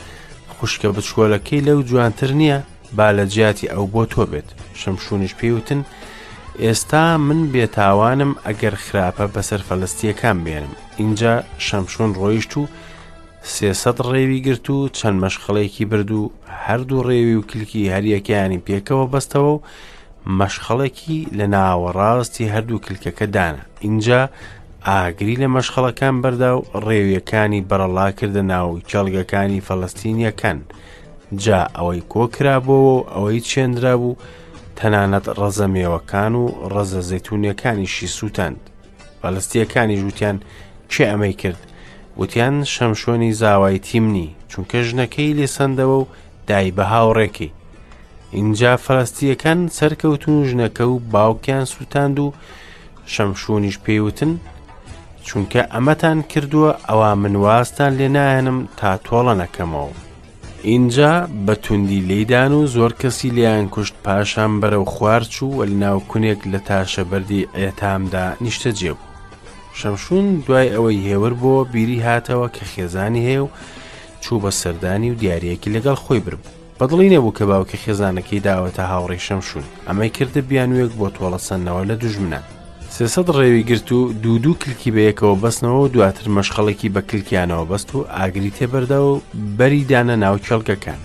خوشکە 0.59 0.89
بچوۆلەکەی 0.97 1.65
لەو 1.69 1.79
جوانتر 1.89 2.31
نییە 2.41 2.59
با 2.97 3.09
لە 3.17 3.25
جیاتی 3.35 3.71
ئەو 3.73 3.85
بۆ 3.95 4.03
تۆ 4.13 4.23
بێت 4.33 4.49
شەمشونش 4.83 5.33
پێوتن 5.41 5.81
ئێستا 6.65 7.05
من 7.29 7.41
بێتاوانم 7.53 8.33
ئەگەر 8.47 8.75
خراپە 8.85 9.25
بەسەر 9.35 9.61
فەلستیەکان 9.69 10.37
بێنم 10.45 10.73
اینجا 11.03 11.35
شەمشون 11.67 12.11
ڕۆیشت 12.21 12.53
و 12.59 12.63
سێسەد 13.55 13.99
ڕێوی 14.11 14.41
گرت 14.47 14.67
و 14.71 14.79
چەند 14.99 15.17
مەشخەڵێکی 15.25 15.85
برد 15.91 16.11
و 16.19 16.23
هەردوو 16.65 17.05
ڕێوی 17.09 17.37
و 17.39 17.47
کلکی 17.51 17.91
هەریەکەیانی 17.95 18.63
پێکەوە 18.67 19.07
بەستەوە 19.13 19.51
و 19.55 19.63
مەشخەڵێکی 20.41 21.19
لە 21.39 21.47
ناوەڕاستی 21.55 22.51
هەردوو 22.55 22.83
کلکەکە 22.87 23.27
دانا 23.35 23.63
اینجا 23.87 24.21
ئاگری 24.89 25.37
لە 25.43 25.49
مەشخەڵەکان 25.57 26.15
بەردا 26.23 26.51
و 26.59 26.63
ڕێویەکانی 26.87 27.65
بەرەڵا 27.69 28.07
کردە 28.19 28.43
ناو 28.53 28.69
جەڵگەکانی 28.91 29.65
فەڵستینیەکان 29.67 30.59
جا 31.45 31.61
ئەوەی 31.77 32.03
کۆکرابەوە 32.13 32.91
و 32.97 33.05
ئەوەی 33.15 33.41
چێنرا 33.51 33.95
بوو 34.01 34.11
و 34.17 34.19
تەنانەت 34.81 35.27
ڕەزە 35.41 35.67
مێوەکان 35.75 36.33
و 36.43 36.45
ڕەزە 36.73 37.01
زەتونونەکانیشی 37.11 38.13
سووتند 38.17 38.61
بەلستیەکانی 39.21 40.01
ژوتیان 40.03 40.37
چێ 40.93 41.05
ئەمەی 41.11 41.35
کرد 41.43 41.61
وتیان 42.21 42.55
شەمشۆنی 42.75 43.37
زاوای 43.41 43.79
تیمنی 43.89 44.29
چونکە 44.51 44.79
ژنەکەی 44.89 45.37
لێسەندەوە 45.39 45.97
و 46.03 46.07
دای 46.49 46.73
بە 46.77 46.85
هاوڕێکی 46.93 47.51
اینجا 48.37 48.73
فەرستیەکان 48.85 49.61
سەرکەوتون 49.79 50.39
ژنەکە 50.51 50.85
و 50.93 50.97
باوکیان 51.15 51.65
سووتاند 51.73 52.17
و 52.25 52.27
شەمشونیش 53.15 53.77
پێیوتن 53.85 54.33
چونکە 55.27 55.61
ئەمەتان 55.73 56.19
کردووە 56.33 56.71
ئەوا 56.89 57.11
من 57.23 57.35
واستان 57.45 57.91
لێ 57.99 58.09
نایەنم 58.17 58.59
تا 58.79 58.91
تۆڵە 59.07 59.35
نەکەمەوە 59.43 59.99
اینجا 60.63 61.29
بە 61.47 61.51
توندی 61.63 62.01
لێدان 62.09 62.53
و 62.53 62.67
زۆر 62.67 62.93
کەسی 63.01 63.25
لیان 63.25 63.69
کوشت 63.69 63.95
پاشان 64.05 64.61
بەرەو 64.61 64.89
خواردچوو 64.95 65.57
وەلی 65.65 65.73
ناوکونێک 65.85 66.41
لە 66.53 66.59
تاشەبەری 66.69 67.49
ئێتامدا 67.59 68.27
نیشتە 68.45 68.71
جێبوو 68.79 69.11
شەمشون 69.81 70.25
دوای 70.47 70.73
ئەوەی 70.75 71.05
هێور 71.09 71.35
بۆ 71.43 71.55
بیری 71.73 72.01
هاتەوە 72.09 72.49
کە 72.57 72.65
خێزانی 72.75 73.27
هەیە 73.29 73.43
و 73.47 73.49
چوو 74.23 74.41
بە 74.45 74.51
سەردانی 74.63 75.11
و 75.13 75.19
دیارەکی 75.21 75.73
لەگەڵ 75.77 75.97
خۆی 76.05 76.21
بربوو 76.25 76.55
بەدڵی 76.81 77.13
نەبوو 77.15 77.37
کە 77.39 77.43
باوکە 77.51 77.77
خێزانەکەی 77.85 78.45
داوەتە 78.49 78.85
هاوڕێی 78.93 79.25
شەمشون 79.27 79.65
ئەمەی 79.89 80.13
کردە 80.17 80.41
بیانوێک 80.49 80.93
بۆ 81.01 81.07
تۆڵە 81.17 81.39
سەنەوە 81.49 81.85
لە 81.91 81.95
دوژمنان 82.03 82.45
سێسەد 82.97 83.29
ڕێوی 83.39 83.67
گرت 83.71 83.89
و 83.93 84.01
دوو 84.23 84.37
دوو 84.45 84.59
کلکی 84.63 84.91
بەیەکەوە 84.97 85.35
بەستنەوە 85.43 85.81
و 85.83 85.91
دواتر 85.95 86.27
مەشخەڵێکی 86.37 86.93
بە 86.95 87.01
کلکیانەوە 87.11 87.65
بەست 87.71 87.89
و 87.95 87.99
ئاگری 88.17 88.53
تێبەردا 88.59 88.99
و 89.09 89.23
بەریدانە 89.59 90.17
ناو 90.25 90.37
کێڵکەکان 90.47 91.01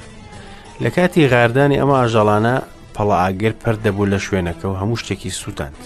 لە 0.83 0.89
کاتی 0.95 1.29
غاردانی 1.33 1.79
ئەمە 1.81 1.95
ئاژەڵانە 1.99 2.55
پەڵە 2.95 3.15
ئاگەر 3.23 3.53
پەر 3.63 3.75
دەبوو 3.85 4.11
لە 4.13 4.19
شوێنەکە 4.25 4.65
و 4.69 4.77
هەموو 4.81 5.01
شتێکی 5.01 5.33
سووتاند 5.41 5.81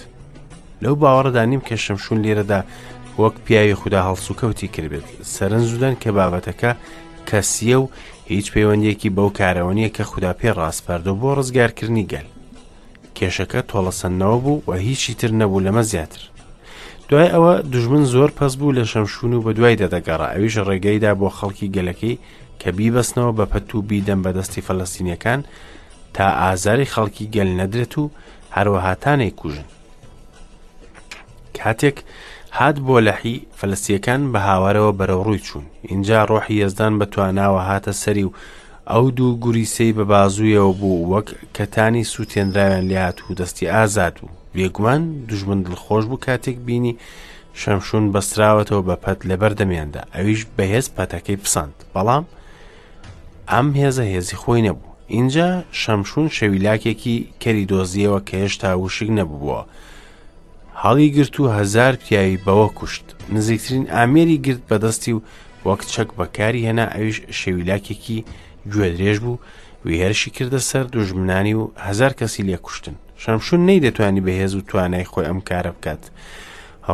لەو 0.82 0.94
باوەڕدا 1.02 1.42
نیم 1.50 1.62
کە 1.68 1.76
شەمشون 1.84 2.18
لێرەدا 2.24 2.60
وەک 3.20 3.34
پیاوی 3.44 3.78
خوددا 3.80 4.00
هەڵسوکەوتی 4.08 4.68
کردبێت 4.74 5.06
سەرنج 5.34 5.64
زودان 5.72 5.94
کە 6.02 6.08
بابەتەکە 6.18 6.72
کەسیە 7.28 7.78
و 7.82 7.86
هیچ 8.32 8.46
پەیوەندیەکی 8.54 9.14
بەو 9.16 9.28
کارەوە 9.38 9.72
نیە 9.78 9.90
کە 9.96 10.02
خوددا 10.10 10.32
پێ 10.40 10.48
ڕاستپاردە 10.58 11.12
بۆ 11.20 11.30
ڕزگارکردنی 11.38 12.08
گەل 12.12 12.26
کێشەکە 13.20 13.60
تۆڵەسەندنەوە 13.70 14.38
بوو 14.44 14.62
و 14.68 14.72
هیچی 14.86 15.12
تر 15.20 15.30
نەبوو 15.40 15.64
لەمە 15.66 15.82
زیاتر 15.92 16.22
دوای 17.08 17.28
ئەوە 17.34 17.52
دژمن 17.72 18.04
زۆر 18.14 18.30
پەس 18.38 18.52
بوو 18.60 18.72
لە 18.78 18.84
شەمشون 18.92 19.32
و 19.34 19.42
بە 19.46 19.50
دوای 19.58 19.76
دەدەگەڕا 19.82 20.26
ئەویش 20.34 20.56
ڕێگەیدا 20.68 21.12
بۆ 21.20 21.28
خەڵکی 21.38 21.72
گەلەکەی 21.76 22.14
کە 22.60 22.68
بیبەستنەوە 22.76 23.32
بە 23.38 23.46
پەت 23.52 23.70
و 23.74 23.78
بیدەم 23.88 24.20
بەدەستی 24.24 24.66
فەلەستینیەکان 24.66 25.40
تا 26.14 26.24
ئازاری 26.42 26.90
خەڵکی 26.92 27.24
گەل 27.34 27.50
نەدرێت 27.60 27.94
و 28.02 28.04
هەروەهاتانەی 28.56 29.34
کوژن 29.40 29.66
کاتێک 31.58 31.96
هات 32.58 32.76
بۆ 32.86 32.96
لەحی 33.06 33.36
فەلەستیەکان 33.58 34.20
بە 34.32 34.38
هاوارەوە 34.48 34.92
بەرەو 34.98 35.20
ڕووی 35.26 35.44
چوون 35.46 35.64
اینجا 35.90 36.18
ڕۆحی 36.30 36.56
هێزدان 36.62 36.92
بە 37.00 37.04
تواناوە 37.12 37.62
هاتە 37.68 37.92
سەری 38.02 38.24
و 38.26 38.30
ئەو 38.88 39.10
دوو 39.10 39.36
گوریسەی 39.44 39.92
بە 39.98 40.04
بازوویەوە 40.10 40.72
بوو 40.80 41.08
وەک 41.14 41.28
کەتانی 41.56 42.04
سووتێنراویان 42.12 42.84
لات 42.92 43.16
و 43.20 43.34
دەستی 43.38 43.70
ئازاد 43.74 44.16
و 44.24 44.28
بێگومان 44.54 45.02
دژمن 45.28 45.60
دڵخۆش 45.64 46.04
بوو 46.10 46.24
کاتێک 46.26 46.58
بینی 46.66 46.96
شەمشون 47.62 48.04
بەستراوەتەوە 48.14 48.82
بە 48.88 48.96
پەت 49.04 49.18
لەبەر 49.28 49.52
دەمیاندا 49.60 50.02
ئەویش 50.14 50.40
بەهێز 50.56 50.86
پەتەکەی 50.96 51.40
پسند 51.44 51.74
بەڵام 51.94 52.24
ئەم 53.50 53.68
هێزە 53.80 54.04
هێزی 54.14 54.36
خۆی 54.42 54.62
نەبوو 54.68 54.90
اینجا 55.16 55.48
شەمشون 55.82 56.26
شەویلاکێکی 56.36 57.16
کەری 57.42 57.68
دۆزیەوە 57.70 58.20
کە 58.28 58.34
هێشتا 58.42 58.70
وشک 58.82 59.08
نەبووە 59.18 59.60
هەڵی 60.82 61.08
گرت 61.16 61.34
و 61.40 61.48
هزار 61.58 61.92
پیاوی 62.04 62.38
بەوە 62.46 62.68
کوشت 62.78 63.04
نزیکترین 63.34 63.86
ئامێری 63.94 64.38
گرت 64.46 64.62
بەدەستی 64.70 65.12
و 65.14 65.20
وەک 65.68 65.80
چەک 65.94 66.08
بەکاری 66.18 66.64
هێنا 66.66 66.86
ئەویش 66.94 67.18
شەویلاکێکی 67.40 68.18
گوێ 68.72 68.88
درێژ 68.96 69.18
بوو 69.24 69.36
ویهێرشی 69.86 70.30
کردە 70.36 70.60
سەر 70.70 70.84
دوژمنانی 70.94 71.54
و 71.60 71.64
هزار 71.86 72.12
کەسی 72.20 72.42
لێ 72.48 72.56
کوشتن 72.64 72.94
شەمشون 73.22 73.60
نەی 73.68 73.80
دەتوانی 73.86 74.22
بەهێز 74.26 74.52
و 74.54 74.66
توانای 74.68 75.04
خۆی 75.12 75.26
ئەم 75.28 75.40
کارە 75.48 75.72
بکات 75.78 76.02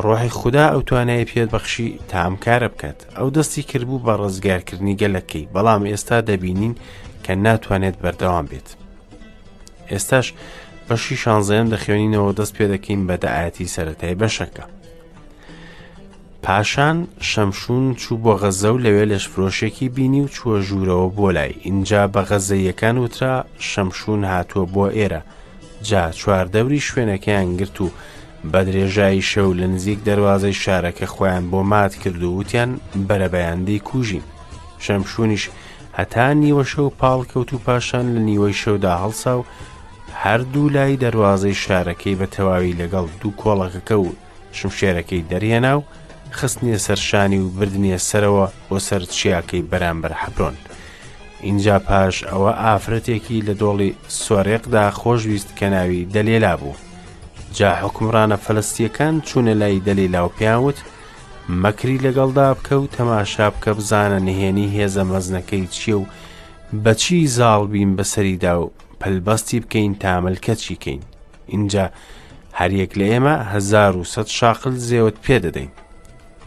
ڕۆحی 0.04 0.34
خوددا 0.38 0.64
ئەو 0.72 0.80
توانای 0.88 1.24
پێت 1.30 1.48
بەخشی 1.54 1.88
تا 2.08 2.16
ئەم 2.24 2.36
کارە 2.44 2.68
بکات 2.74 2.98
ئەو 3.16 3.28
دەستی 3.36 3.62
کردبوو 3.70 4.02
بە 4.06 4.14
ڕزگارکردنی 4.22 4.98
گەلەکەی 5.00 5.48
بەڵام 5.54 5.82
ئێستا 5.90 6.18
دەبینین 6.28 6.74
کە 7.24 7.30
ناتوانێت 7.44 7.96
بەردەوام 8.02 8.46
بێت 8.50 8.68
ئێستاش 9.90 10.26
بەشی 10.88 11.16
شانزەیەم 11.22 11.68
دەخوێنینەوە 11.72 12.32
دەست 12.38 12.54
پێ 12.56 12.66
دەکەین 12.72 13.00
بە 13.08 13.16
دەعاەتی 13.24 13.70
سەتای 13.74 14.14
بەشەکە 14.22 14.64
پاشان 16.42 17.08
شەمشون 17.20 17.94
چوو 17.94 18.18
بۆ 18.24 18.32
غەزە 18.42 18.64
و 18.72 18.78
لەوێ 18.84 19.04
لەشفرۆشێکی 19.10 19.88
بینی 19.94 20.20
و 20.20 20.28
چووە 20.28 20.58
ژوورەوە 20.66 21.08
بۆ 21.16 21.28
لای 21.36 21.54
اینجا 21.62 22.10
بە 22.14 22.18
غەزەیەکان 22.30 22.96
وترا 22.98 23.34
شەمشون 23.58 24.20
هاتووە 24.32 24.66
بۆ 24.74 24.86
ئێرە 24.96 25.20
جا 25.88 26.02
چواردەوری 26.12 26.80
شوێنەکەیان 26.88 27.48
گرت 27.58 27.80
و 27.80 27.90
بە 28.52 28.56
درێژایی 28.66 29.22
شەو 29.30 29.52
لە 29.60 29.66
نزیک 29.74 29.98
دەواازەی 30.08 30.60
شارەکە 30.64 31.06
خۆیان 31.14 31.44
بۆ 31.50 31.60
مات 31.72 31.94
کرد 32.02 32.22
و 32.22 32.36
وتیان 32.38 32.70
بەرەبەیاندەی 33.08 33.80
کوژین 33.88 34.22
شەمشونیش 34.84 35.44
هەتا 35.98 36.28
نیوە 36.42 36.64
شەو 36.72 36.90
پاڵکەوت 37.00 37.50
و 37.52 37.58
پاشان 37.66 38.06
لە 38.16 38.20
نیوەی 38.28 38.54
شەودا 38.62 38.94
هەڵسا 39.04 39.34
و 39.38 39.44
هەردوو 40.24 40.72
لای 40.74 40.96
دەواازەی 41.04 41.60
شارەکەی 41.66 42.18
بە 42.20 42.26
تەواوی 42.34 42.76
لەگەڵ 42.80 43.06
دوو 43.20 43.36
کۆڵەکەکە 43.42 43.94
و 44.00 44.06
شمشێرەکەی 44.58 45.26
دەریێنا 45.30 45.74
و 45.78 45.82
خستنیە 46.38 46.78
سەرشانی 46.86 47.38
و 47.44 47.48
بردنیە 47.60 47.98
سەرەوە 48.08 48.46
بۆ 48.68 48.78
سەر 48.86 49.02
چیاکەی 49.16 49.62
بەرامبەر 49.70 50.12
حەپۆن 50.22 50.54
اینجا 51.46 51.76
پاش 51.88 52.16
ئەوە 52.30 52.50
ئافرەتێکی 52.64 53.40
لە 53.48 53.54
دۆڵی 53.60 53.90
سۆرێقدا 54.24 54.84
خۆشویست 55.00 55.50
کە 55.58 55.66
ناوی 55.74 56.04
دەلێلا 56.16 56.54
بوو 56.60 56.74
جا 57.56 57.70
حکمڕانە 57.82 58.36
فەلستیەکان 58.46 59.14
چوونە 59.28 59.54
لای 59.60 59.82
دەلێلا 59.88 60.20
و 60.26 60.34
پیاوت 60.38 60.78
مەکری 61.62 62.02
لەگەڵدا 62.06 62.48
بکە 62.56 62.72
و 62.78 62.86
تەماشا 62.96 63.48
بکە 63.54 63.70
بزانە 63.78 64.18
نهێنی 64.28 64.68
هێزە 64.76 65.02
مەزنەکەی 65.10 65.66
چییە 65.76 65.96
و 66.00 66.04
بەچی 66.84 67.26
زاڵ 67.36 67.62
بین 67.72 67.90
بەسەریدا 67.98 68.52
و 68.60 68.70
پلبەستی 69.00 69.60
بکەین 69.64 69.92
تامەلکە 70.02 70.54
چیکەین 70.64 71.00
اینجا 71.52 71.86
هەریەک 72.60 72.92
لە 72.98 73.06
ئێمە 73.12 73.32
1900 73.54 74.26
شاقل 74.26 74.74
زێوت 74.88 75.16
پێدەدەین 75.26 75.72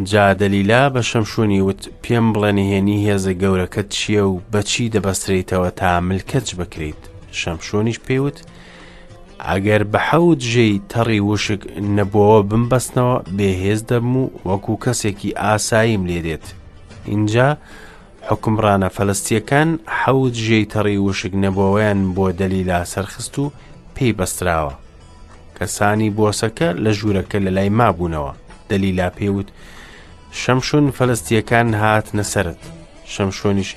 جادەلیلا 0.07 0.89
بە 0.95 1.01
شەمشونی 1.09 1.61
وت 1.67 1.81
پێم 2.03 2.27
بڵێنهێنی 2.33 3.03
هێزە 3.07 3.33
گەورەکەت 3.41 3.87
چییە 3.95 4.23
و 4.31 4.41
بەچی 4.51 4.89
دەبەسرێتەوە 4.95 5.69
تا 5.79 5.99
ملکەچ 6.07 6.47
بکریت 6.59 6.99
شەمشۆنیش 7.39 7.99
پێوت 8.07 8.37
ئەگەر 9.47 9.81
بە 9.91 9.99
حەوت 10.09 10.39
ژێی 10.51 10.81
تەڕی 10.93 11.19
وشک 11.29 11.61
نەبووەوە 11.97 12.41
بمبەستنەوە 12.49 13.15
بێهێز 13.37 13.81
دەبم 13.89 14.15
و 14.17 14.29
وەکو 14.49 14.73
کەسێکی 14.83 15.35
ئاساییم 15.41 16.03
لێدێت 16.09 16.45
اینجا 17.11 17.49
حکمڕانە 18.27 18.87
فەلستیەکان 18.95 19.69
حەوت 19.99 20.33
ژێی 20.45 20.65
تەڕی 20.73 20.97
وشک 21.05 21.33
نەبەوەیان 21.43 21.99
بۆ 22.15 22.25
دەلیلا 22.41 22.79
سەرخست 22.93 23.35
و 23.39 23.51
پێی 23.95 24.15
بەستراوە 24.19 24.75
کەسانی 25.57 26.13
بۆسەکە 26.17 26.69
لە 26.83 26.91
ژوورەکە 26.97 27.37
لە 27.45 27.51
لای 27.55 27.69
مابوونەوە 27.79 28.31
دەلیلا 28.69 29.09
پێوت 29.17 29.49
شەمشون 30.37 30.91
فەلستیەکان 30.97 31.73
هات 31.81 32.07
نەسرت 32.17 32.59
شەمشۆنیش 33.13 33.69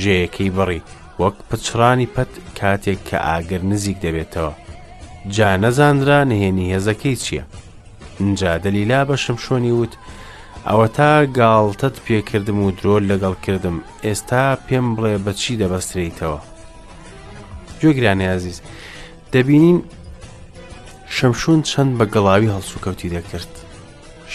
ژەیەکەی 0.00 0.50
بڕی 0.56 0.82
وەک 1.20 1.36
پچڕانی 1.48 2.08
پەت 2.14 2.30
کاتێک 2.58 2.98
کە 3.08 3.16
ئاگر 3.26 3.62
نزیک 3.70 3.96
دەبێتەوە 4.04 4.52
جا 5.34 5.50
نەزانرا 5.62 6.20
نهێنی 6.30 6.70
هێزەکەی 6.72 7.16
چییە؟ 7.24 7.44
اینجا 8.20 8.52
دەلیلا 8.64 9.00
بە 9.08 9.16
شەمشۆنی 9.24 9.72
وت 9.80 9.92
ئەوە 10.68 10.88
تا 10.96 11.12
گاڵتت 11.38 11.96
پێکردم 12.06 12.58
و 12.64 12.70
درۆل 12.78 13.04
لەگەڵ 13.12 13.34
کردم 13.44 13.76
ئێستا 14.04 14.44
پێم 14.66 14.86
بڵێ 14.96 15.14
بەچی 15.24 15.58
دەبەستریتەوە 15.62 16.40
گوێگرانی 17.80 18.26
عزیز 18.36 18.58
دەبینین 19.32 19.78
شەمشون 21.16 21.60
چەند 21.70 21.92
بە 21.98 22.04
گەڵاوی 22.14 22.52
هەڵسوکەوتی 22.54 23.12
دەکرد 23.16 23.52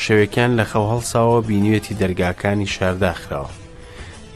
شەوەکان 0.04 0.52
لە 0.60 0.66
خەو 0.72 0.86
هەڵساوە 0.92 1.38
بینوێتی 1.50 1.98
دەرگاکانی 2.02 2.72
شارداخراوە 2.75 3.52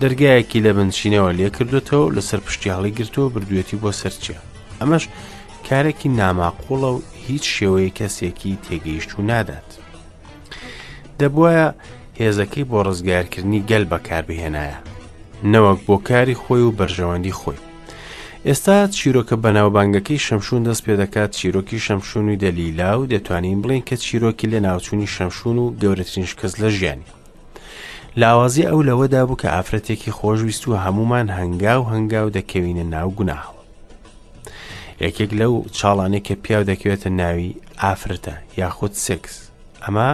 دەرگایەکی 0.02 0.64
لە 0.66 0.72
بنشینەوە 0.78 1.32
لێکردوێتەوە 1.40 2.12
لەسەر 2.16 2.40
پشتی 2.46 2.74
هەڵی 2.76 2.96
گرتووە 2.98 3.30
بردوێتی 3.34 3.80
بۆ 3.84 3.92
سەرچیە 4.02 4.38
ئەمەش 4.80 5.04
کارێکی 5.68 6.10
ناماقۆڵە 6.20 6.90
و 6.96 7.00
هیچ 7.28 7.44
شێوەیە 7.56 7.92
کەسێکی 7.98 8.58
تێگەیشت 8.66 9.12
و 9.18 9.22
نادات 9.30 9.70
دەبواە 11.20 11.66
هێزەکەی 12.22 12.68
بۆ 12.70 12.78
ڕزگارکردنی 12.88 13.66
گەل 13.70 13.86
بەکاربهێنایە 13.92 14.78
نەوەک 15.52 15.80
بۆ 15.88 15.96
کاری 16.10 16.40
خۆی 16.44 16.64
و 16.66 16.76
بەرژەوەندی 16.80 17.38
خۆی 17.42 17.58
ئێستا 18.48 18.88
چیرۆکە 18.98 19.36
بەناوبانگەکەی 19.44 20.24
شەمشون 20.26 20.62
دەست 20.68 20.84
پێ 20.86 20.94
دەکات 21.02 21.32
چیرۆکی 21.38 21.80
شەمشون 21.86 22.26
و 22.30 22.36
دەلیلا 22.44 22.92
و 23.00 23.08
دەتوانین 23.14 23.60
بڵین 23.64 23.84
کە 23.90 23.96
چیرۆکی 24.04 24.48
لە 24.54 24.60
ناوچوونی 24.68 25.08
شەمشون 25.16 25.58
و 25.64 25.74
گەورەترین 25.82 26.26
شکەس 26.32 26.54
لە 26.62 26.70
ژیانی 26.78 27.06
لاوازی 28.16 28.68
ئەو 28.70 28.82
لەوەدا 28.90 29.24
بوو 29.28 29.38
کە 29.42 29.46
ئافرەتێکی 29.56 30.12
خۆشویست 30.20 30.64
و 30.68 30.72
هەمومان 30.86 31.28
هەنگاو 31.40 31.84
هەنگاو 31.94 32.30
دەکەوینە 32.38 32.84
ناو 32.94 33.10
گوناهەوە 33.18 33.62
یەکێک 35.04 35.32
لەو 35.40 35.54
چاڵانێک 35.78 36.24
کە 36.28 36.36
پیاو 36.44 36.64
دەکەوێتە 36.72 37.08
ناوی 37.20 37.52
ئافرەتە 37.84 38.34
یاخود 38.60 38.94
سکس 39.06 39.36
ئەمە 39.84 40.10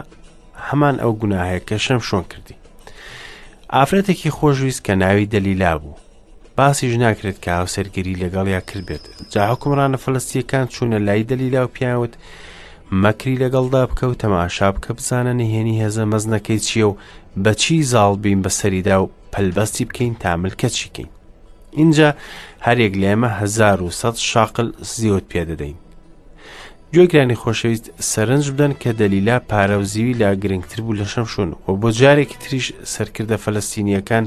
هەمان 0.67 0.95
ئەو 1.01 1.13
گوناهەیە 1.21 1.59
کە 1.67 1.75
شەم 1.85 1.99
شۆن 2.07 2.23
کردی 2.31 2.55
ئافرەتێکی 3.75 4.29
خۆشویست 4.37 4.81
کە 4.85 4.89
ناوی 5.03 5.25
دەلیلا 5.33 5.75
بوو 5.81 5.95
باسیش 6.57 6.93
ناکرێت 7.03 7.37
کە 7.45 7.51
هاوسەرگیری 7.59 8.19
لەگەڵیا 8.23 8.61
کرد 8.69 8.85
بێت 8.89 9.05
جا 9.33 9.43
حکومڕانە 9.51 9.97
فلستیەکان 10.03 10.65
چوونە 10.73 10.97
لای 11.07 11.23
دەلیلا 11.31 11.61
و 11.63 11.67
پیاوت 11.75 12.13
مەکری 13.03 13.39
لەگەڵدا 13.43 13.81
بکە 13.89 14.03
و 14.07 14.13
تەماشا 14.23 14.69
بکە 14.75 14.91
بزانە 14.97 15.33
نهێنی 15.41 15.79
هێزە 15.81 16.03
مەزنەکەی 16.11 16.59
چییە 16.67 16.85
و 16.89 16.95
بەچی 17.43 17.83
زاڵ 17.91 18.13
بین 18.23 18.39
بەسەریدا 18.45 18.95
و 19.03 19.09
پەلبەستی 19.33 19.85
بکەین 19.89 20.13
تاملکە 20.23 20.67
چیکەین 20.77 21.07
اینجا 21.71 22.09
هەرێک 22.65 22.93
لێمە 23.01 23.27
1970 23.41 24.15
شاقل 24.15 24.71
زیوت 24.81 25.23
پێدەدەین 25.31 25.75
گوێگرانی 26.95 27.37
خۆشەویست 27.41 27.87
سەرنج 28.11 28.45
بدەن 28.51 28.73
کە 28.81 28.89
دەلیلا 29.01 29.37
پارە 29.49 29.75
و 29.81 29.83
زیوی 29.83 30.13
لا 30.13 30.33
گرنگتر 30.35 30.81
بوو 30.81 30.95
لە 30.97 31.05
شەم 31.13 31.25
شوون 31.31 31.55
و 31.67 31.71
بۆ 31.81 31.89
جارێکی 31.99 32.37
تریش 32.43 32.67
سەرکردە 32.95 33.37
فەلستینیەکان 33.45 34.25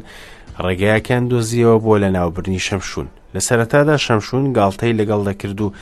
ڕێگایەکان 0.66 1.22
دۆزیەوە 1.30 1.76
بۆ 1.84 1.92
لە 2.02 2.08
ناوبرنی 2.16 2.60
شەمشون 2.66 3.06
لە 3.34 3.40
سەرەتادا 3.48 3.94
شەمشون 4.06 4.44
گاڵتەی 4.56 4.96
لەگەڵ 5.00 5.20
دەکرد 5.28 5.58
و 5.60 5.72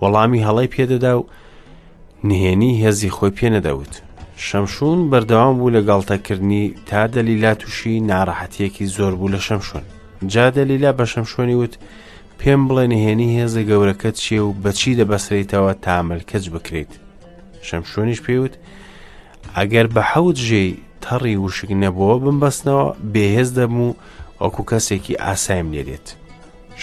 وەڵامی 0.00 0.44
هەڵی 0.46 0.68
پێدەدا 0.74 1.12
و 1.18 1.22
نهێنی 2.28 2.78
هێزی 2.84 3.10
خۆی 3.16 3.30
پێنەدەوت 3.38 3.92
شەمشون 4.46 4.98
بەردەوام 5.10 5.54
بوو 5.58 5.70
لە 5.76 5.80
گاڵتەکردنی 5.88 6.64
تا 6.88 7.02
دەلیلا 7.14 7.52
تووشی 7.60 8.00
ناڕەحەتیەکی 8.10 8.86
زۆر 8.96 9.14
بوو 9.18 9.28
لە 9.34 9.38
شەمشون 9.46 9.82
جا 10.32 10.50
دەلیلا 10.58 10.90
بە 10.98 11.04
شەمشۆنی 11.12 11.54
وت 11.60 11.74
پێم 12.40 12.62
بڵێ 12.68 12.84
نهێنی 12.92 13.34
هێزە 13.40 13.62
گەورەکەت 13.70 14.16
چیە 14.22 14.40
و 14.46 14.52
بەچی 14.62 14.94
دەبەسریتەوە 14.98 15.72
تامل 15.84 16.20
کەچ 16.30 16.44
بکرێت 16.54 16.92
شەمشۆنیش 17.66 18.20
پێوت 18.26 18.54
ئەگەر 19.56 19.86
بە 19.94 20.02
حەوت 20.10 20.36
ژێی 20.48 20.72
تەڕی 21.04 21.34
وشک 21.44 21.70
نەبەوە 21.82 22.16
بمبەستنەوە 22.24 22.86
بێهێز 23.12 23.50
دەبم 23.58 23.78
و 23.86 23.96
وەکو 24.44 24.62
کەسێکی 24.70 25.20
ئاسایم 25.24 25.68
لێرێت 25.74 26.06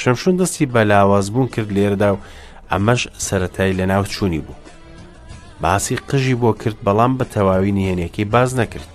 شەمشون 0.01 0.36
دەستی 0.41 0.71
بەلاوازبوون 0.73 1.47
کرد 1.53 1.69
لێردا 1.77 2.10
و 2.13 2.19
ئەمەش 2.71 3.01
سەتای 3.27 3.77
لە 3.79 3.86
ناو 3.91 4.03
چوونی 4.13 4.41
بوو 4.45 4.57
باسی 5.62 5.95
قژی 6.10 6.39
بۆ 6.41 6.51
کرد 6.62 6.77
بەڵام 6.86 7.13
بە 7.19 7.25
تەواوی 7.34 7.75
نهێنێکی 7.77 8.25
باز 8.34 8.49
نەکرد 8.60 8.89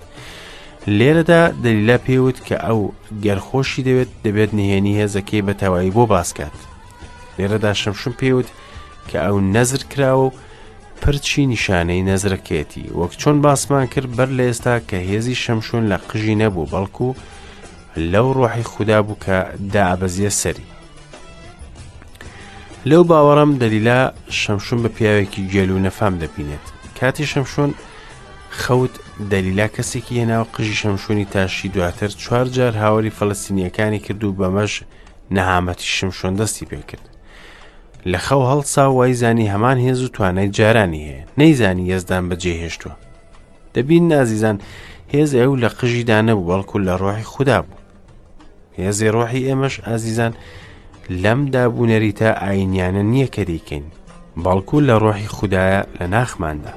لێرەدا 0.97 1.41
دەلیلا 1.63 1.97
پێوت 2.05 2.37
کە 2.47 2.55
ئەو 2.65 2.79
گەرخۆشی 3.25 3.85
دەوێت 3.87 4.11
دەبێت 4.25 4.51
نهێنی 4.59 4.97
هێزەکەی 4.99 5.45
بە 5.47 5.53
تەواوی 5.61 5.93
بۆ 5.97 6.03
باسکات 6.13 6.57
لێرەدا 7.37 7.71
شەمشون 7.81 8.13
پێوت 8.19 8.49
کە 9.09 9.17
ئەو 9.25 9.37
نەزر 9.55 9.81
کراوە 9.91 10.25
و 10.27 10.33
پرچی 11.01 11.45
نیشانەی 11.55 12.03
نەزرەکێتی 12.11 12.89
وەک 12.99 13.11
چۆن 13.21 13.35
باسمان 13.45 13.85
کرد 13.93 14.09
بەر 14.17 14.29
لە 14.37 14.43
ئێستا 14.49 14.75
کە 14.89 14.97
هێزی 15.11 15.39
شەمشون 15.43 15.83
لە 15.91 15.97
قژی 16.09 16.35
نەبوو 16.41 16.69
بەڵکو 16.73 17.09
لەو 18.13 18.27
ڕۆحی 18.37 18.67
خوددا 18.71 18.99
بوو 19.05 19.21
کە 19.23 19.37
دابەزیە 19.73 20.31
سەری 20.41 20.67
لەو 22.89 23.03
باوەڕم 23.09 23.51
دەلیلا 23.61 23.99
شەمشون 24.41 24.79
بە 24.83 24.89
پیاوێکی 24.97 25.47
گێل 25.53 25.69
و 25.71 25.79
نەفام 25.85 26.13
دەبینێت 26.21 26.65
کاتی 26.99 27.25
شەمشون 27.31 27.69
خەوت 28.63 28.93
دەلیلا 29.31 29.67
کەسێکی 29.75 30.17
هێناو 30.19 30.45
قژی 30.55 30.75
شەمشونی 30.81 31.25
تاشی 31.33 31.69
دواتر 31.75 32.11
چوار 32.23 32.45
جار 32.55 32.73
هاوەری 32.83 33.13
فەلستینیەکانی 33.17 33.99
کرد 34.05 34.21
و 34.23 34.35
بەمەش 34.39 34.73
نەهامەتی 35.35 35.87
شمشۆن 35.97 36.33
دەستی 36.39 36.65
پێکرد 36.71 37.05
لە 38.11 38.19
خەو 38.27 38.41
هەڵسا 38.51 38.83
وایزانی 38.97 39.51
هەمان 39.53 39.77
هێز 39.85 39.99
و 40.03 40.07
توانای 40.15 40.49
جارانی 40.57 41.01
هەیە 41.09 41.25
نەیزانی 41.39 41.89
هێزدان 41.93 42.23
بەجێهێشتووە 42.29 42.95
دەبین 43.75 44.03
نازیزان 44.11 44.57
هێز 45.13 45.29
ئەو 45.41 45.53
لە 45.61 45.69
قژیدا 45.79 46.17
نەبوو 46.27 46.47
بەڵکو 46.49 46.77
لە 46.87 46.93
ڕۆحی 47.01 47.29
خوددا 47.33 47.59
بوو 47.65 47.77
هێزی 48.77 49.09
ڕۆحی 49.15 49.45
ئێمەش 49.47 49.75
ئازیزان 49.87 50.33
لەم 51.23 51.39
دابوونەری 51.53 52.11
تا 52.19 52.29
ئاینیانە 52.41 53.03
نییە 53.11 53.27
کە 53.35 53.41
دیکەین 53.49 53.85
بەڵکو 54.43 54.77
لە 54.87 54.95
ڕۆحی 55.03 55.31
خوددایە 55.35 55.81
لە 55.99 56.05
ناخماندا 56.13 56.73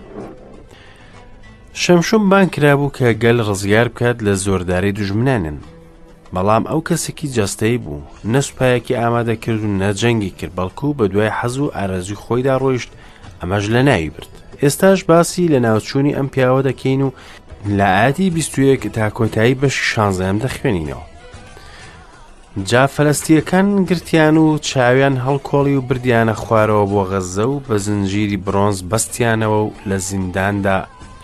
شەمشم 1.82 2.24
بان 2.30 2.46
کرابوو 2.54 2.92
کە 2.98 3.06
گەل 3.22 3.38
ڕزگار 3.48 3.88
بکات 3.92 4.16
لە 4.26 4.32
زۆرداری 4.44 4.92
دژمنانن 4.98 5.58
بەڵام 6.34 6.64
ئەو 6.70 6.80
کەسێکی 6.88 7.32
جەستەی 7.36 7.78
بوو 7.84 8.08
نەسوپایەکی 8.32 8.98
ئامادە 9.00 9.36
کرد 9.42 9.60
و 9.64 9.76
نەجەنگی 9.82 10.32
کرد 10.38 10.54
بەڵکو 10.58 10.90
بە 10.98 11.04
دوای 11.12 11.34
حەز 11.38 11.56
و 11.58 11.72
ئارەزی 11.76 12.20
خۆیدا 12.22 12.54
ڕۆیشت 12.62 12.90
ئەمەش 13.40 13.64
لە 13.74 13.80
ناوی 13.88 14.10
برد 14.14 14.32
ئێستاش 14.62 15.00
باسی 15.10 15.48
لە 15.52 15.58
ناوچووی 15.66 16.16
ئەم 16.16 16.28
پیاوە 16.34 16.62
دەکەین 16.68 17.00
و 17.06 17.10
لە 17.78 17.88
ئاتی 18.02 18.26
بیستویەک 18.34 18.82
تا 18.96 19.06
کۆتایی 19.16 19.56
بەش 19.62 19.76
شانزەم 19.92 20.36
دەخوێنینەوە 20.44 21.04
جا 22.68 22.86
فەلستیەکان 22.94 23.68
گرتیان 23.88 24.36
و 24.42 24.58
چاویان 24.68 25.16
هەڵکۆڵی 25.24 25.74
و 25.76 25.82
بردیانە 25.88 26.34
خوارەوە 26.42 26.84
بۆ 26.92 27.02
غەزە 27.10 27.46
و 27.52 27.56
بە 27.68 27.74
زنجیری 27.84 28.42
برۆنز 28.46 28.78
بەستیانەوە 28.90 29.58
و 29.66 29.70
لە 29.90 29.96
زینداندا 30.06 30.78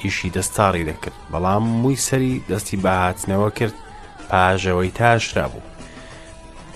ئیشی 0.04 0.30
دەستاڕی 0.34 0.86
دەکرد 0.88 1.16
بەڵام 1.32 1.62
مووی 1.80 1.96
سەری 2.06 2.34
دەستی 2.50 2.76
بەهاتنەوە 2.84 3.50
کرد 3.58 3.74
پاژەوەی 4.30 4.92
تاشرا 4.98 5.48
بوو 5.48 5.60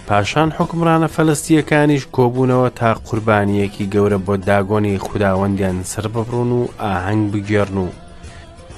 پاشان 0.09 0.51
حکمڕانە 0.59 1.09
فەلستیەکانیش 1.17 2.05
کۆبوونەوە 2.17 2.71
تا 2.79 2.95
قوربانیەکی 2.95 3.91
گەورە 3.95 4.19
بۆ 4.27 4.35
داگۆنی 4.49 4.99
خودداوەندیان 5.07 5.79
سەر 5.91 6.07
ببڕون 6.15 6.51
و 6.59 6.63
ئاهەنگ 6.83 7.23
بگێڕن 7.33 7.77
و 7.85 7.89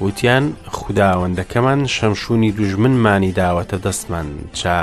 وتیان 0.05 0.45
خودداوەندەکەمان 0.77 1.81
شەمشونی 1.95 2.51
دوژمنمانی 2.59 3.33
داوەتە 3.41 3.79
دەستمان 3.87 4.27
چا 4.59 4.79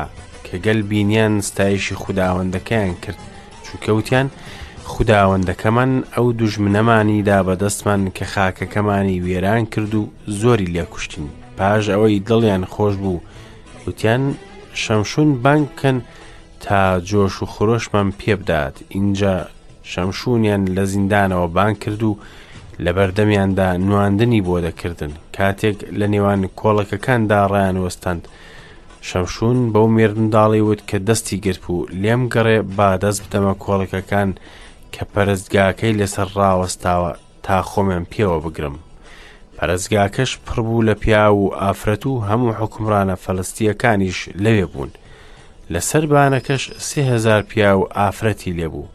کە 0.46 0.56
گەل 0.66 0.82
بینیان 0.90 1.34
ستایشی 1.48 1.96
خودداوەندەکەیان 2.02 2.94
کرد 3.04 3.18
چووکەوتیان 3.66 4.28
خودداوەندەکەمان 4.92 5.92
ئەو 6.18 6.28
دوژمنەمانی 6.40 7.22
دا 7.30 7.40
بەدەستمان 7.48 8.02
کە 8.18 8.24
خاکەکەمانی 8.34 9.22
وێران 9.26 9.64
کرد 9.74 9.96
و 9.96 10.02
زۆری 10.40 10.72
لێکوشتین 10.76 11.28
پاش 11.58 11.84
ئەوەی 11.90 12.20
دڵیان 12.28 12.64
خۆش 12.74 12.96
بوو 13.02 13.16
و 13.18 13.26
وتیان 13.90 14.24
شەمشون 14.84 15.30
بانکەن 15.44 15.96
تا 16.64 16.80
جۆش 17.10 17.36
و 17.44 17.46
خۆشمان 17.54 18.10
پێبدات 18.20 18.76
اینجا 18.96 19.36
شەمشونیان 19.92 20.64
لە 20.78 20.84
زیندانەوە 20.94 21.48
بان 21.56 21.74
کرد 21.84 22.02
و 22.04 22.18
لە 22.84 22.92
بەردەمیاندا 22.98 23.68
نواندنی 23.88 24.42
بۆ 24.48 24.56
دەکردن 24.66 25.12
کاتێک 25.36 25.78
لە 26.00 26.06
نێوان 26.14 26.42
کۆڵەکەکاندا 26.60 27.40
ڕیان 27.52 27.78
وەستند 27.84 28.24
شەمشون 29.08 29.58
بەو 29.74 29.88
مێردنداڵی 29.96 30.62
وت 30.68 30.82
کە 30.90 30.98
دەستی 31.08 31.38
گرت 31.46 31.64
و 31.70 31.88
لێم 32.02 32.22
گەڕێ 32.34 32.58
با 32.78 32.90
دەست 33.04 33.22
بدەمە 33.28 33.54
کۆڵەکەکان 33.64 34.30
کە 34.94 35.04
پەرستگاکەی 35.14 35.98
لەسەر 36.00 36.28
ڕاوەستاوە 36.38 37.12
تا 37.46 37.58
خۆمێن 37.72 38.04
پێوە 38.12 38.38
بگرم 38.46 38.76
پەرستگاکەش 39.62 40.40
پڕبوو 40.48 40.82
لە 40.88 40.94
پیا 41.04 41.36
و 41.36 41.54
ئافرەت 41.54 42.04
و 42.08 42.24
هەموو 42.30 42.54
حکمڕانە 42.60 43.16
فەلستیەکانیش 43.26 44.20
لەوێ 44.44 44.66
بوون 44.72 44.90
لەسەر 45.74 46.04
بانەکەش 46.12 46.64
سهزار 46.90 47.42
پیا 47.42 47.78
و 47.80 47.90
ئافرەتی 47.98 48.56
لێبوو 48.60 48.88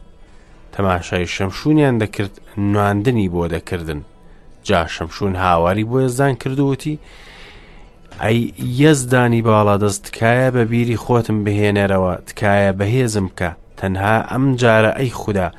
تەماشای 0.73 1.27
شەمشونیان 1.35 1.95
دەکرد 2.01 2.33
نواندنی 2.57 3.29
بۆ 3.33 3.43
دەکردن 3.53 4.01
جا 4.67 4.81
شەمشون 4.95 5.35
هاواری 5.43 5.83
بۆ 5.89 5.97
ێزدان 6.07 6.33
کردووتی 6.41 6.99
ئەی 8.23 8.39
یەزدانی 8.81 9.41
باڵا 9.47 9.75
دەست 9.83 10.03
تکایە 10.07 10.49
بە 10.55 10.63
بیری 10.71 10.97
خۆتم 11.03 11.37
بهێنەرەوە 11.45 12.13
تکایە 12.27 12.71
بەهێزم 12.79 13.25
بکە 13.31 13.49
تەنها 13.79 14.15
ئەم 14.31 14.45
جارە 14.61 14.91
ئەی 14.97 15.09
خوددا 15.19 15.49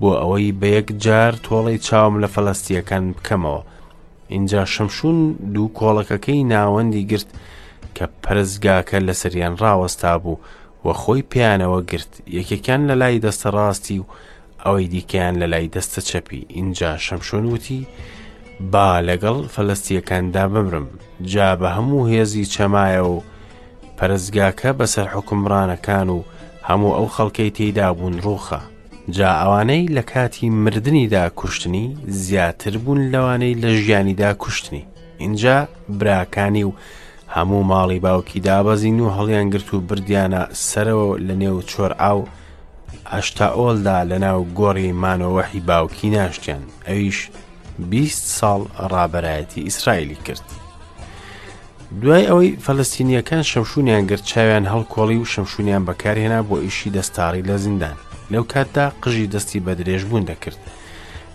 بۆ 0.00 0.10
ئەوەی 0.20 0.52
بە 0.60 0.66
یەک 0.76 0.88
جار 1.04 1.32
تۆڵی 1.46 1.78
چاوم 1.86 2.14
لە 2.24 2.28
فەلەستیەکان 2.34 3.04
بکەمەوە 3.16 3.62
اینجا 4.32 4.64
شەمشون 4.64 5.14
دوو 5.54 5.70
کۆڵەکەکەی 5.78 6.44
ناوەندی 6.54 7.04
گرت 7.10 7.28
کە 7.96 8.04
پەرزگاکە 8.24 8.98
لە 9.06 9.14
سەریان 9.20 9.54
ڕاوەستا 9.62 10.12
بوو 10.22 10.36
و 10.84 10.88
خۆی 11.02 11.22
پیانەوە 11.32 11.80
گرت 11.90 12.12
یەکەکان 12.38 12.80
لە 12.90 12.94
لای 13.02 13.18
دەستە 13.24 13.48
ڕاستی 13.56 13.98
و 14.02 14.06
ئەوەی 14.64 14.88
دیکەیان 14.94 15.34
لە 15.42 15.46
لای 15.52 15.66
دەستە 15.74 16.00
چەپی 16.08 16.46
اینجا 16.48 16.90
شەمشون 17.06 17.44
وتی 17.52 17.86
با 18.72 18.88
لەگەڵ 19.08 19.36
فەلستیەکاندا 19.54 20.44
بمرم 20.54 20.86
جا 21.32 21.50
بە 21.60 21.68
هەموو 21.76 22.06
هێزی 22.10 22.46
چەمایە 22.54 23.02
و 23.12 23.16
پەرزگاکە 23.98 24.68
بەسەر 24.78 25.06
حکمڕانەکان 25.14 26.08
و 26.16 26.18
هەموو 26.68 26.96
ئەو 26.98 27.06
خەڵکەی 27.16 27.50
تێدا 27.56 27.88
بوون 27.96 28.14
ڕوخە 28.24 28.62
جا 29.10 29.28
ئەوانەی 29.34 29.88
لە 29.88 30.02
کاتی 30.12 30.50
مردنیدا 30.50 31.28
کوشتنی 31.30 31.96
زیاتر 32.08 32.76
بوون 32.78 33.10
لەوانەی 33.12 33.58
لە 33.62 33.66
ژیانیدا 33.68 34.32
کوشتنی 34.34 34.86
اینجا 35.18 35.68
براکانی 35.88 36.64
و 36.64 36.72
هەموو 37.34 37.68
ماڵی 37.72 38.00
باوکی 38.04 38.40
دابەزین 38.40 39.00
و 39.00 39.10
هەڵیان 39.16 39.50
گرت 39.52 39.74
و 39.74 39.80
بردیانە 39.80 40.42
سەرەوە 40.68 41.18
لە 41.26 41.34
نێو 41.42 41.62
چۆر 41.70 41.92
ئاو 42.02 42.24
هەشتا 43.12 43.46
ئۆلدا 43.58 43.98
لە 44.10 44.18
ناو 44.24 44.44
گۆڕی 44.58 44.92
مانەوەحی 45.02 45.60
باوکی 45.68 46.10
ناشتیان 46.10 46.62
ئەویش 46.88 47.20
20 47.78 48.40
ساڵ 48.40 48.60
ڕابەرایەتی 48.92 49.60
ئیسرائیلی 49.64 50.14
کرد. 50.26 50.42
دوای 52.00 52.26
ئەوەی 52.26 52.56
فەلستینیەکان 52.66 53.42
شەمشونیان 53.50 54.04
گرت 54.10 54.22
چاویان 54.30 54.64
هەڵکۆڵی 54.72 55.18
و 55.22 55.30
شەمشونیان 55.32 55.82
بەکارهێنا 55.88 56.40
بۆ 56.48 56.56
ئیشی 56.64 56.90
دەستاڕی 56.96 57.46
لە 57.48 57.56
زیندان 57.64 57.96
لەو 58.32 58.42
کاتدا 58.52 58.84
قژی 59.02 59.26
دەستی 59.34 59.60
بە 59.66 59.72
درێژبوون 59.80 60.22
دەکرد 60.30 60.58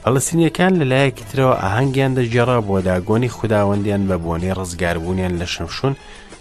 فەلستینیەکان 0.04 0.74
لەلایەکی 0.82 1.24
ترەوە 1.32 1.56
ئاهەنگیان 1.64 2.14
دەجێڕا 2.18 2.58
بۆ 2.68 2.76
داگۆنی 2.88 3.30
خودداوەندیان 3.36 4.04
بە 4.10 4.18
بۆنی 4.26 4.54
ڕزگاربوونیان 4.58 5.34
لە 5.42 5.46
شەمشون 5.54 5.94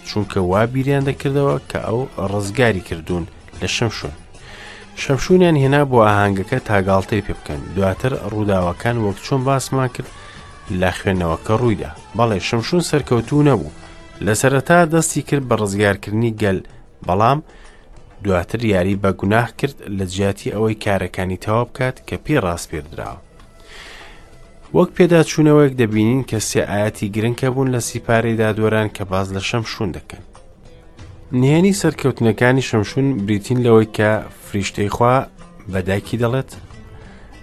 چونکە 0.09 0.37
وابیریان 0.51 1.05
دەکردەوە 1.09 1.55
کە 1.71 1.79
ئەو 1.87 2.01
ڕزگاری 2.33 2.81
کردوون 2.89 3.25
لە 3.61 3.67
شەمشون 3.77 4.13
شەمشونیان 5.03 5.57
هێنا 5.63 5.83
بۆ 5.91 5.99
ئاهانگەکە 6.07 6.59
تاگاڵتەی 6.69 7.25
پێ 7.27 7.33
بکەن 7.39 7.61
دواتر 7.77 8.13
ڕووداوەکان 8.31 8.97
وەک 9.05 9.17
چۆن 9.27 9.41
باسمان 9.49 9.89
کرد 9.95 10.11
لە 10.81 10.91
خوێنەوەکە 11.01 11.51
ڕوویدا 11.61 11.91
بەڵێ 12.17 12.39
شەمشون 12.49 12.81
سەرکەوتوو 12.91 13.43
نەبوو 13.51 13.71
لە 14.25 14.35
سەرەتا 14.41 14.79
دەستی 14.93 15.23
کرد 15.29 15.49
بە 15.49 15.55
ڕزگارکردنی 15.63 16.35
گەل 16.43 16.59
بەڵام 17.07 17.39
دواتر 18.25 18.65
یاری 18.65 18.97
بە 19.03 19.11
گوناح 19.21 19.49
کرد 19.59 19.77
لە 19.99 20.05
جیاتی 20.13 20.53
ئەوەی 20.53 20.81
کارەکانی 20.85 21.43
تەوا 21.45 21.63
بکات 21.69 21.97
کە 22.09 22.17
پێ 22.25 22.37
ڕاست 22.45 22.67
پێدراوە 22.71 23.19
وەک 24.75 24.91
پێداچوونەوەیەک 24.97 25.73
دەبینین 25.81 26.23
کە 26.31 26.39
سێعاەتی 26.51 27.13
گرنگکە 27.15 27.49
بوون 27.55 27.69
لە 27.75 27.81
سیپارەی 27.89 28.39
دادوەران 28.41 28.89
کە 28.97 29.03
باز 29.13 29.27
لە 29.37 29.41
شەمشون 29.49 29.91
دەکەن 29.97 30.23
نهێنی 31.41 31.75
سەرکەوتنەکانی 31.83 32.67
شەمشون 32.69 33.07
بریتین 33.27 33.59
لەوەی 33.67 33.89
کە 33.97 34.09
فریشتەی 34.49 34.91
خوا 34.97 35.17
بەداکی 35.73 36.17
دەڵێت 36.23 36.51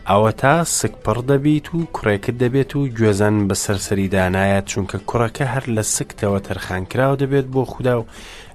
ئەوە 0.09 0.31
تا 0.41 0.53
سکپڕ 0.79 1.17
دەبیت 1.31 1.67
و 1.75 1.87
کوڕێکت 1.95 2.35
دەبێت 2.43 2.71
و 2.75 2.89
گوێزان 2.97 3.35
بە 3.47 3.55
سەرسەری 3.63 4.11
دانایەت 4.15 4.65
چونکە 4.71 4.97
کوڕەکە 5.09 5.45
هەر 5.53 5.65
لە 5.75 5.83
سکتەوە 5.95 6.39
تەرخانکراوە 6.47 7.19
دەبێت 7.21 7.45
بۆ 7.53 7.63
خوددا 7.71 7.95
و 7.99 8.07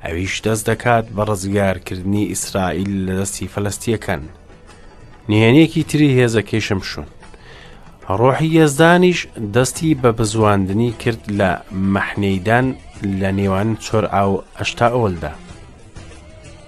ئەویش 0.05 0.35
دەست 0.45 0.65
دەکات 0.71 1.05
بە 1.17 1.23
ڕزگارکردنی 1.31 2.29
ئیسرائیل 2.33 2.93
لە 3.07 3.15
دەستی 3.21 3.51
فەلستیەکەن 3.55 4.23
نهێنێکی 5.31 5.83
تری 5.91 6.09
هێزە 6.19 6.43
کێشم 6.51 6.81
شوون 6.91 7.09
ڕۆحی 8.21 8.51
هێزدانیش 8.61 9.19
دەستی 9.55 9.91
بە 10.03 10.11
بزواندنی 10.19 10.91
کرد 11.03 11.23
لە 11.41 11.51
مەحنەیدان 11.95 12.67
لە 13.21 13.31
نێوان 13.39 13.69
چۆر 13.85 14.05
ئاو 14.15 14.33
ئەشتا 14.59 14.89
ئەوەلدا 14.93 15.33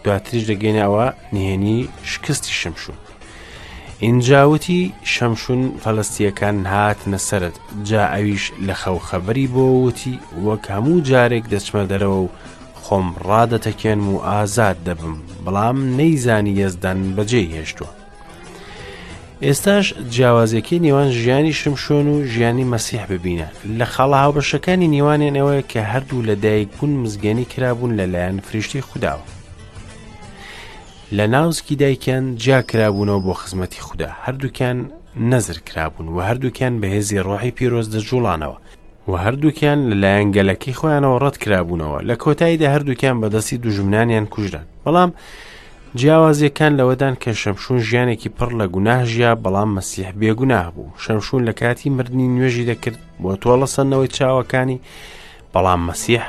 دواتریش 0.04 0.44
دەگەینەوە 0.50 1.06
نهێنی 1.34 1.78
شکستی 2.12 2.54
شەمشوو 2.62 2.98
ئینجاوتی 4.06 4.80
شەمشون 5.14 5.60
فەلستیەکان 5.84 6.56
هاتنە 6.72 7.16
سرت 7.30 7.54
جا 7.88 8.02
ئەویش 8.14 8.44
لە 8.68 8.74
خەوخەبەری 8.82 9.46
بۆ 9.54 9.64
وتی 9.84 10.14
وەک 10.44 10.64
هەموو 10.74 11.04
جارێک 11.10 11.44
دەچمە 11.54 11.82
دەرەوە 11.90 12.20
و 12.24 12.30
خۆم 12.84 13.06
ڕادەتەکێن 13.28 14.00
و 14.12 14.16
ئازاد 14.28 14.78
دەبم 14.86 15.14
بەڵام 15.44 15.78
نەیزانی 15.98 16.56
یەزدان 16.62 16.98
بەجێ 17.16 17.42
هێشتووە 17.56 17.90
ئێستاش 19.44 19.86
جیاوازەکەی 20.14 20.82
نێوان 20.86 21.08
ژیانی 21.20 21.54
شمشۆن 21.60 22.06
و 22.14 22.16
ژیانی 22.32 22.68
مەسیح 22.72 23.02
ببینە 23.10 23.48
لە 23.78 23.86
خەڵ 23.94 24.10
هاوبەشەکانی 24.22 24.92
نێوانێنەوەی 24.94 25.66
کە 25.70 25.80
هەردوو 25.92 26.26
لەدایک 26.28 26.68
بوون 26.78 26.92
مزگەنی 27.02 27.44
کرابوون 27.52 27.92
لەلایەن 28.00 28.36
فریشتی 28.46 28.82
خودداوە 28.88 29.26
لە 31.18 31.26
ناوزکی 31.34 31.76
دایکیان 31.82 32.24
جاکرابوونەوە 32.44 33.20
بۆ 33.26 33.32
خزمەتی 33.40 33.80
خوددا 33.86 34.08
هەردووکیان 34.24 34.78
نەزر 35.30 35.58
کرابوون 35.66 36.06
و 36.14 36.18
هەردووکیان 36.28 36.74
بەهێزی 36.80 37.18
ڕۆحی 37.28 37.50
پیرۆز 37.58 37.86
دەجوڵانەوە 37.94 38.58
و 39.10 39.12
هەردووکیان 39.24 39.78
لەلایەن 39.90 40.28
گەلەکەی 40.36 40.74
خۆیانەوە 40.78 41.18
ڕەت 41.22 41.36
کرابوونەوە 41.42 41.98
لە 42.08 42.14
کۆتاییدا 42.22 42.66
هەردووکیان 42.74 43.16
بەدەستی 43.22 43.56
دوژمنانیان 43.64 44.26
کوژران 44.32 44.66
بەڵام 44.84 45.10
جیاوازیەکان 45.98 46.72
لەوەدان 46.78 47.14
کە 47.22 47.30
شەمشون 47.42 47.78
ژیانێکی 47.88 48.28
پڕ 48.38 48.50
لە 48.60 48.66
گوناهژیا 48.74 49.30
بەڵام 49.44 49.70
مەسیح 49.78 50.08
بێگوناه 50.20 50.68
بوو 50.74 50.90
شەمشون 51.02 51.40
لە 51.48 51.52
کاتی 51.60 51.88
مردنی 51.96 52.28
نوێژی 52.38 52.66
دەکرد 52.70 52.98
بۆ 53.22 53.32
تۆڵە 53.42 53.66
سەرنەوەی 53.74 54.12
چاوەکانی 54.18 54.78
بەڵام 55.54 55.80
مەسیح 55.88 56.22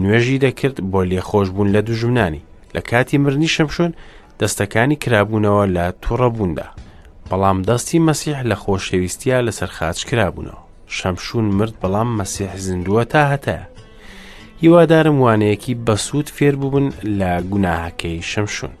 نوێژی 0.00 0.38
دەکرد 0.44 0.76
بۆ 0.90 1.00
لێخۆش 1.10 1.46
بوون 1.54 1.68
لە 1.76 1.80
دوژمنانی 1.88 2.42
لە 2.74 2.80
کاتی 2.90 3.18
مردنی 3.24 3.48
شەمشون 3.56 3.92
دەستەکانی 4.42 5.00
کرابوونەوە 5.04 5.64
لە 5.76 5.86
تووڕەبووندا 6.02 6.66
بەڵام 7.30 7.58
دەستی 7.68 8.02
مەسیح 8.08 8.38
لە 8.50 8.56
خۆشەویستیا 8.62 9.38
لەسەر 9.46 9.70
خاچ 9.76 9.98
کرابوونەوە 10.08 10.62
شەمشون 10.96 11.46
مرد 11.58 11.74
بەڵام 11.82 12.08
مەسیح 12.20 12.50
زیندووە 12.66 13.02
تا 13.12 13.20
هەتەیە 13.32 13.64
هیوادارم 14.62 15.16
وانەیەکی 15.24 15.78
بەسوود 15.86 16.28
فێر 16.36 16.54
ببن 16.62 16.86
لە 17.18 17.32
گوناهەکەی 17.52 18.26
شەمشون 18.30 18.72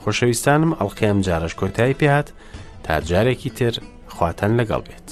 خۆشەویستانم 0.00 0.70
ئەڵلقەیەم 0.78 1.18
جارش 1.26 1.52
کۆتایی 1.60 1.98
پێات 2.00 2.28
تا 2.84 2.92
جارێکی 3.10 3.50
تر 3.58 3.72
خواتەن 4.14 4.52
لەگەڵ 4.60 4.80
بێت. 4.88 5.08